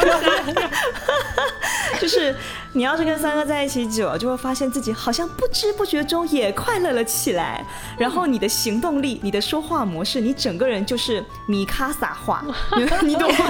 [2.08, 2.34] 就是。
[2.74, 7.66] 你要是跟三哥在一起久了，就会发现自己好像不知不觉中也快乐了起来。
[7.98, 12.46] 然后你的行动力、你的说话模式，你整个人就是米卡撒话，
[13.02, 13.46] 你懂吗？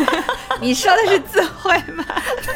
[0.62, 2.06] 你说的是智慧吗？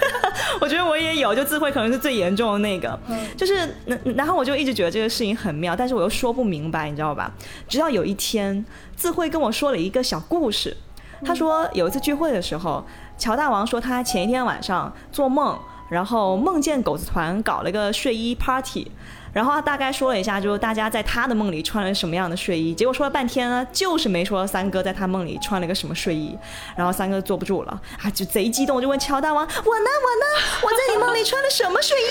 [0.61, 2.97] 我觉得我也有，就智慧可能是最严重的那个。
[3.35, 3.75] 就是，
[4.15, 7.29] 然后我就一直觉得这个事情很妙，但是我又说不明白，你知道吧？
[7.67, 8.63] 直到有一天，
[8.95, 10.77] 智慧跟我说了一个小故事。
[11.25, 12.85] 他说有一次聚会的时候，
[13.17, 15.59] 乔大王说他前一天晚上做梦。
[15.91, 18.89] 然后梦见狗子团搞了个睡衣 party。
[19.33, 26.37] 然后他大概说了一下，就是大家在他的梦里穿了什么样的睡衣，结果说了半天呢，就是没说三哥在他梦里穿了个什么睡衣。
[26.75, 29.61] 然后三哥坐不住了啊，就贼激动，就问乔大王：“我呢？
[29.63, 30.25] 我呢？
[30.63, 32.05] 我在你梦里穿了什么睡衣？”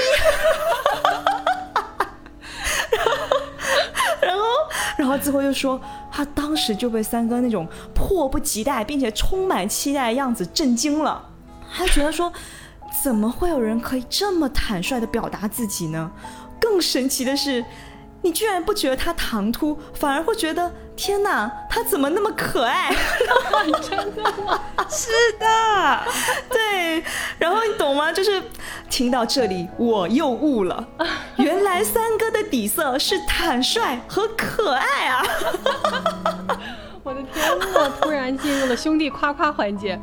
[4.22, 4.42] 然后，
[4.96, 5.78] 然后最后又说，
[6.10, 11.22] 他当时就被三哥那种迫不及待并且充满期待的样子震惊了，
[11.76, 12.32] 他觉得说，
[13.02, 16.10] 怎么会有人可以这么坦率的表达自己呢？
[16.60, 17.64] 更神奇的是，
[18.22, 22.94] 你居然不觉得他唐突，反而会觉得天哪，他怎么那么可爱？
[23.82, 24.60] 真的吗？
[24.90, 26.04] 是的，
[26.50, 27.02] 对。
[27.38, 28.12] 然后你懂吗？
[28.12, 28.42] 就是
[28.90, 30.86] 听到这里，我又悟了，
[31.36, 35.24] 原来三哥的底色是坦率和可爱啊！
[37.02, 37.88] 我的天哪！
[38.02, 39.98] 突然进入了兄弟夸夸环节，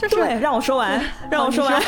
[0.00, 1.82] 就是对，让我说完，让我说完，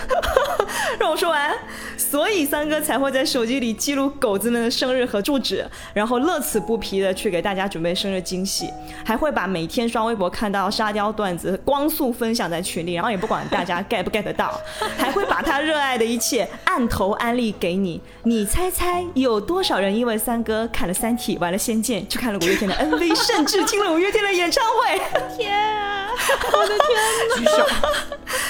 [1.00, 1.56] 让我说完。
[1.96, 8.68] 所以三哥才会在手机里记录狗子们的生日和住址，然后乐此不疲的去给大家准备生日惊喜，
[9.04, 14.60] 还会把每天刷微博看到沙雕段子光速分享在群里，然后也不管大家 get 不 get 到，
[14.98, 18.00] 还会把他热爱的一切按头安利给你。
[18.24, 25.00] 你猜猜有多少人因为三哥看了《三体》玩了《仙剑》，去看了五月天的 MV，甚至听了五月天的演唱会？
[25.36, 26.10] 天啊！
[26.52, 26.88] 我的天
[27.36, 27.66] 举手。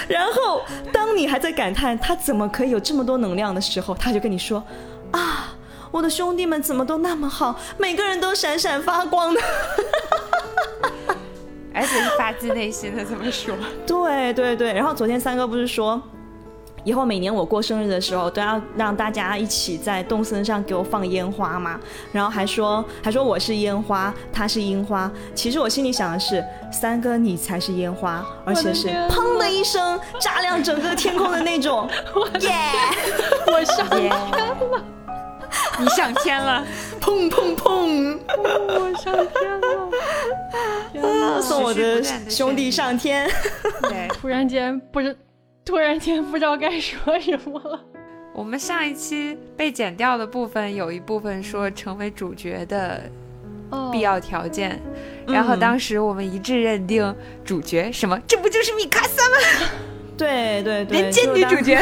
[0.09, 0.63] 然后，
[0.93, 4.63] 当你还在感叹他怎么可以有这么多能量的时候，他就跟你说
[5.13, 5.55] ：“啊，
[5.91, 9.41] 我的兄弟们怎么都那么好，每个人都闪闪发光的。
[11.73, 13.55] ”而且是发自内心的这么说。
[13.87, 14.73] 对对对。
[14.73, 16.03] 然后昨天三哥不是说，
[16.85, 21.79] 以后每年我过生日的时候都要让大家一起在动森上给我放烟花嘛？
[22.13, 25.11] 然后还说还说我是烟花，他是樱花。
[25.35, 31.89] 其实我心里想的是，三哥你才是烟花，而且是 砰的一声炸亮整个天空的那种。
[32.41, 32.51] 耶！
[33.47, 34.85] 我上天了，
[35.79, 36.65] 你上天了，
[37.01, 38.19] 砰砰砰！
[38.39, 41.43] 我上天了！
[41.43, 43.29] 送我的兄弟上天。
[43.83, 45.17] 对，突然间不知，
[45.65, 47.85] 突然间不知道该说什么了。
[48.33, 53.03] 我们上一期被剪掉的部分有一部分说成为主角的
[53.93, 54.81] 必要条件，
[55.27, 58.19] 然后当时我们一致认定主角什么？
[58.27, 59.69] 这不就是米卡萨吗？
[60.17, 61.79] 对对对，人间女主角。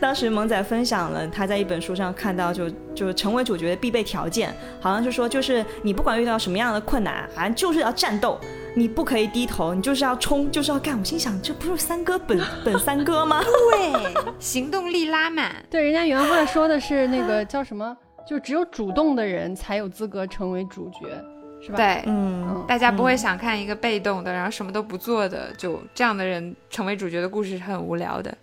[0.00, 8.38] 当时 萌仔分享了他在一本书上看到，就就成为主角的必备条件，好像是说就是你不管遇到什么样的困难，好像就是要战斗，
[8.74, 10.98] 你不可以低头，你就是要冲，就是要干。
[10.98, 13.42] 我心想，这不是三哥本 本三哥吗？
[13.42, 15.54] 对， 行动力拉满。
[15.68, 17.96] 对，人家原话说的是那个叫什么？
[18.26, 21.06] 就只有主动的人才有资格成为主角，
[21.60, 21.76] 是吧？
[21.76, 28.36] 对，嗯，大家不会想看一个被动的，然后什么都不做的，就这样的人成为主角的故事是很无聊的，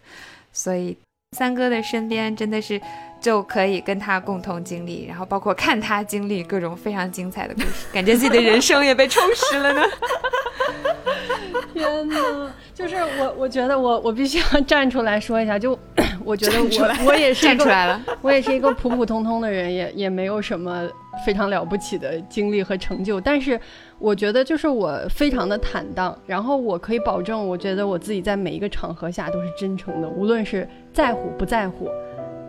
[0.54, 0.98] 所以。
[1.38, 2.82] 三哥的身边真的是
[3.20, 9.82] 就可以跟他共同经历，然后包括看他经历各种非常精彩的故事，感觉自己的人生也被充实了呢。
[11.74, 12.52] 天哪！
[12.74, 15.78] 就是我，我觉得我我必须要站出来说一下，就
[16.24, 20.88] 我觉得我我也是站出来了， 我也是一个普普通通的人，也也没有什么
[21.26, 23.60] 非常了不起的经历和成就，但是
[23.98, 31.90] 我觉得就是我非常的坦荡，然后我可以保证，我觉得我自己在每一个场合下都是真诚的，无论是在乎不在乎，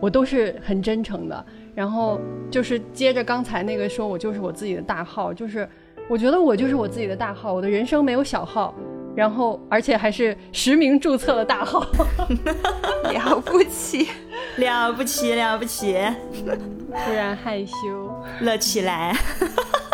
[0.01, 1.45] 我都是很真诚的。
[1.73, 5.67] 然后就是接着刚才那个说，我就是我自己的大号，就是
[6.09, 8.73] 我觉得我就是我自己的大号，我的人生没有小号。
[9.13, 11.85] 然后，而且还是实名注册的大号，
[13.11, 14.07] 了不起，
[14.55, 15.97] 了不起，了不起！
[17.05, 19.13] 突然害羞，了起来。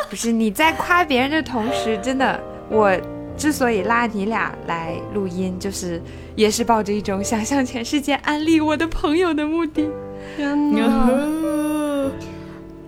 [0.07, 2.39] 不是你在夸别人的同时，真的，
[2.69, 2.95] 我
[3.37, 6.01] 之所以拉你俩来录音，就是
[6.35, 9.87] 也是抱着一种想向全世界安利我的朋友的目的。
[10.35, 11.19] 天哪！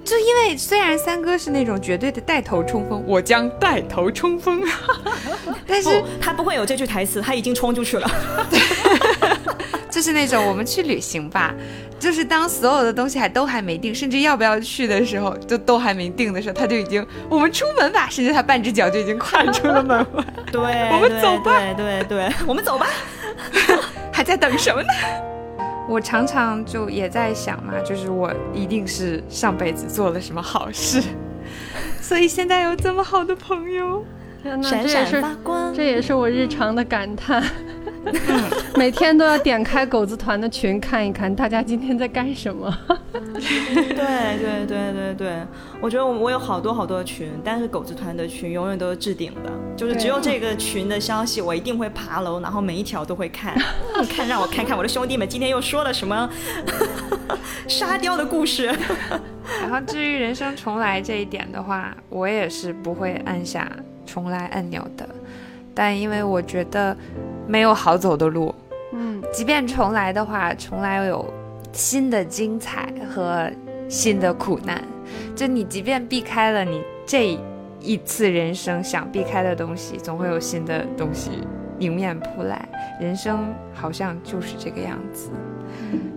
[0.10, 4.64] 就因为虽然三哥是那种绝对的带头冲锋，我将带头冲锋，
[5.68, 8.10] 但是他不会有这句台词，他已经冲出去了。
[9.88, 11.54] 就是那种我们去旅行吧，
[12.00, 20.24] 就是当所有的东西还都还没定，甚至要不要去的时候，就都还没定的时候，他就已经我们出门吧，甚至他半只脚就已经跨出了门外。
[20.52, 20.60] 对，
[20.92, 22.88] 我们走吧，对对对，我们走吧，
[24.12, 24.88] 还在等什么呢？
[25.90, 31.02] 我常常就也在想嘛，就是我一定是上辈子做了什么好事，
[32.00, 34.06] 所以现在有这么好的朋友，
[34.42, 35.24] 天哪，这也是
[35.76, 37.44] 这也是我日常的感叹。
[38.76, 42.74] 每天都要点开狗子团的群看一看，大家今天在干什么。
[43.12, 45.38] 对对对对对，
[45.82, 53.54] 我觉得我我有好多好多群，但是狗子团的群永远都是置顶的，就是只有这个群的消息我一定会爬楼，然后每一条都会看，
[54.10, 56.30] 看让我看看我的兄弟们今天又说了什么
[57.68, 58.74] 沙雕的故事。
[59.62, 63.70] 然后至于人生重来这一点的话，我也是不会按下
[64.10, 65.08] 重来按钮的，
[65.76, 66.98] 但因为我觉得
[67.48, 68.54] 没有好走的路，
[68.94, 71.32] 嗯，即便重来的话，重来有
[71.72, 73.52] 新的精彩和
[73.88, 74.84] 新的苦难。
[75.36, 77.38] 就你即便避开了你这
[77.80, 81.30] 一次人生想避开的东西，总会有新的东西
[81.78, 82.68] 迎面扑来。
[83.00, 85.30] 人生好像就是这个样子，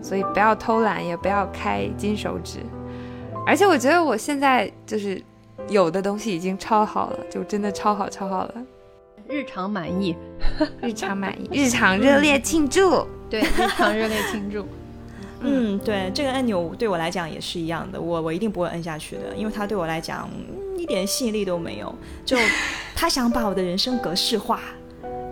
[0.02, 2.60] 所以不要偷懒，也不要开金手指。
[3.46, 5.20] 而且我觉得我现在就是
[5.68, 8.54] 有的东西已经超好了，就真的超好超好了，
[9.28, 10.16] 日常满意，
[10.82, 13.06] 日常满意，日常热烈庆祝。
[13.30, 14.66] 对，日常热烈庆祝。
[15.40, 21.94] 嗯，对，这个按钮对我来讲也是一样的，我我一定不会摁下去的，因为它对我来讲、嗯一点吸引力都没有。
[22.24, 22.36] 就
[22.96, 24.58] 他想把我的人生格式化，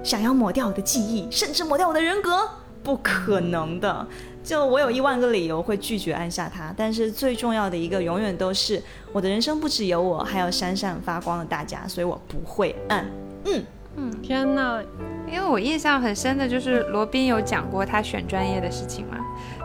[0.05, 2.49] 想要抹掉我的记忆，甚至抹掉我的人格，
[2.85, 4.07] 不可能的。
[4.43, 8.82] 就我有一万个理由会拒绝按下它，但是最重要的一个永远都是
[9.12, 13.05] 我的人生不只有我，还有闪闪发光的大家，所以我不会按。
[13.45, 13.64] 嗯
[13.97, 14.82] 嗯天哪，
[15.30, 19.18] 因为我印象很深的就是罗宾有讲过他选专业的事情嘛，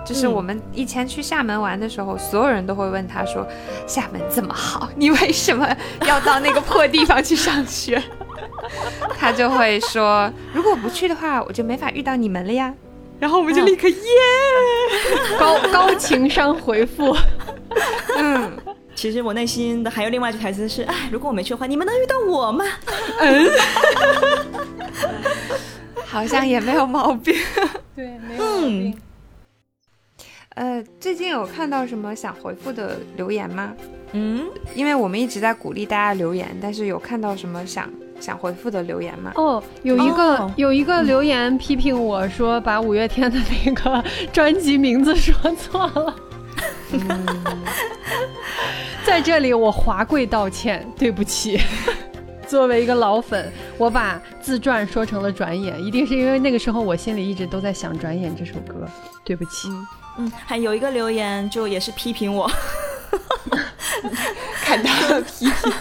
[0.06, 3.48] 就是嗯我们以前去厦门玩的时候，所有人都会问他说
[3.88, 5.68] ：“厦门这么好，你为什么
[6.06, 8.02] 要到那个破地方去上学？”
[9.18, 12.74] 他就会说：“如果我不去的话，我就没法遇到你们了呀。”
[13.20, 13.96] 然后我们就立刻耶，
[15.40, 17.16] 高高情商回复，
[18.18, 18.52] 嗯，
[18.94, 22.66] 其实我内心的还有另外一句台词是：哎，如果我没去的话，你们能遇到我吗？
[23.20, 23.50] 嗯
[26.06, 27.36] 好像也没有毛病。
[27.96, 28.98] 对，没有毛病。
[30.56, 33.74] 呃，最近有看到什么想回复的留言吗？
[34.14, 37.90] 嗯，因为我们一直在鼓励大家留言，但是有看到什么想
[38.20, 39.32] 想回复的留言吗？
[39.36, 46.16] 哦，有一个、哦有一个留言批评我说把五月天的那个专辑名字说错了，
[49.06, 51.60] 在这里我华贵道歉，对不起。
[52.48, 58.88] 作为一个老粉，我把自传说成了转眼，一定是因为那个时候我心里一直都在想《转眼》这首歌，
[59.24, 59.68] 对不起。
[60.20, 62.50] 嗯，还有一个留言就也是批评我，
[64.64, 65.74] 看到了批评，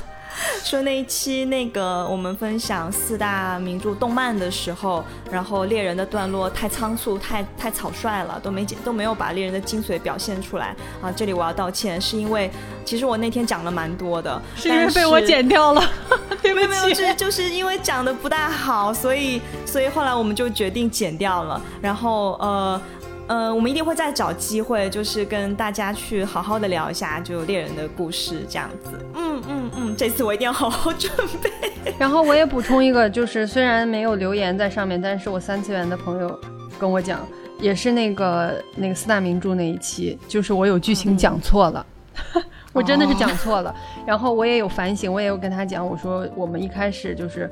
[0.65, 11.11] 说那一期那个我们分享四大名著动漫的时候，然后猎人的段落太仓促、太太草率了，都没剪都没有把猎人的精髓表现出来啊！
[11.15, 12.51] 这里我要道歉，是因为
[12.85, 15.83] 其实我那天讲了蛮多的，是因为被我剪掉了，
[16.43, 16.95] 对不起。
[16.95, 21.61] 就是就是因为讲的不大好，所以所以后来我们就决定剪掉了。
[21.81, 22.81] 然后呃
[23.27, 28.91] 呃，我们一定会再找机会，就是跟大家去好好的聊一下就猎人的故事这样子。
[29.15, 31.11] 嗯嗯嗯，这次我一定要好好准
[31.43, 31.51] 备。
[31.99, 36.39] 然后我也补充一个，就是虽然没有留言在上面，但是我三次元的朋友
[36.79, 37.21] 跟我讲，
[37.59, 41.87] 也是那个那个四大名著那一期，就是我有剧情讲错了。
[42.73, 43.75] 我真的是讲错了，
[44.07, 47.51] 然后我也有反省，我也有跟他讲，我说我们一开始就是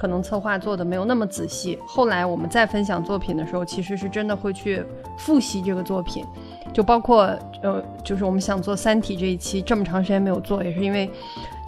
[0.00, 4.82] 可能策划做的没有那么仔细，后来我们再分享作品的时候，其实是真的会去
[5.18, 6.24] 复习这个作品，
[6.72, 7.24] 就包括
[7.62, 11.06] 呃，就是我们想做《三体》这一期这么长时间没有做，也是因为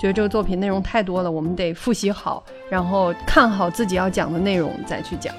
[0.01, 5.35] 觉得这个作品内容太多了，我们得复习好，然后看好自己要讲的内容再去讲。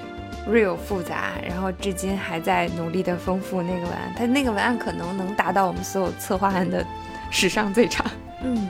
[0.47, 6.85] real 复杂，然后至今还在努力的丰富那个文案，它那个文案可能能达到我们所有策划案的
[7.31, 8.05] 史上最长。
[8.43, 8.67] 嗯，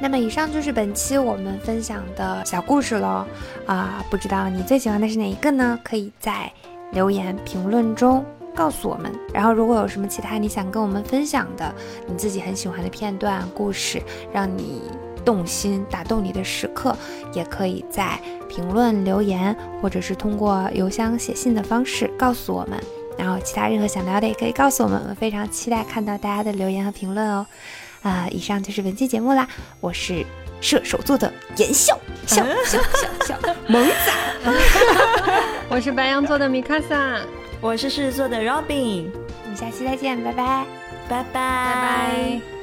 [0.00, 3.24] 那么以上就是本期我们分享的小故事喽。
[3.66, 5.78] 啊，不知道你最喜欢的是哪一个呢？
[5.82, 6.50] 可以在
[6.92, 8.24] 留言评论中
[8.54, 9.10] 告诉我们。
[9.32, 11.74] 然后如果有什么其他你想跟我们分享的，
[12.06, 14.82] 你自己很喜欢的片段、故事，让你
[15.24, 16.96] 动心、打动你的时刻，
[17.32, 22.78] 也可以在评论留言，或者是通过邮箱写信的方式告诉我们。
[23.18, 27.46] 然后其他任何想聊的也可以告诉我们，我们非常期待看到大家的留言和评论哦。
[28.08, 29.48] 啊、以上就是本期节目啦，
[29.80, 30.24] 我是
[30.60, 32.78] 射手座的言笑，笑 笑
[33.24, 34.12] 笑笑，萌仔
[35.68, 37.18] 我是白羊座的米卡萨。
[37.60, 39.06] 我是狮子座的 Robin，
[39.42, 40.66] 我们下期再见，拜拜，
[41.08, 42.55] 拜拜拜拜。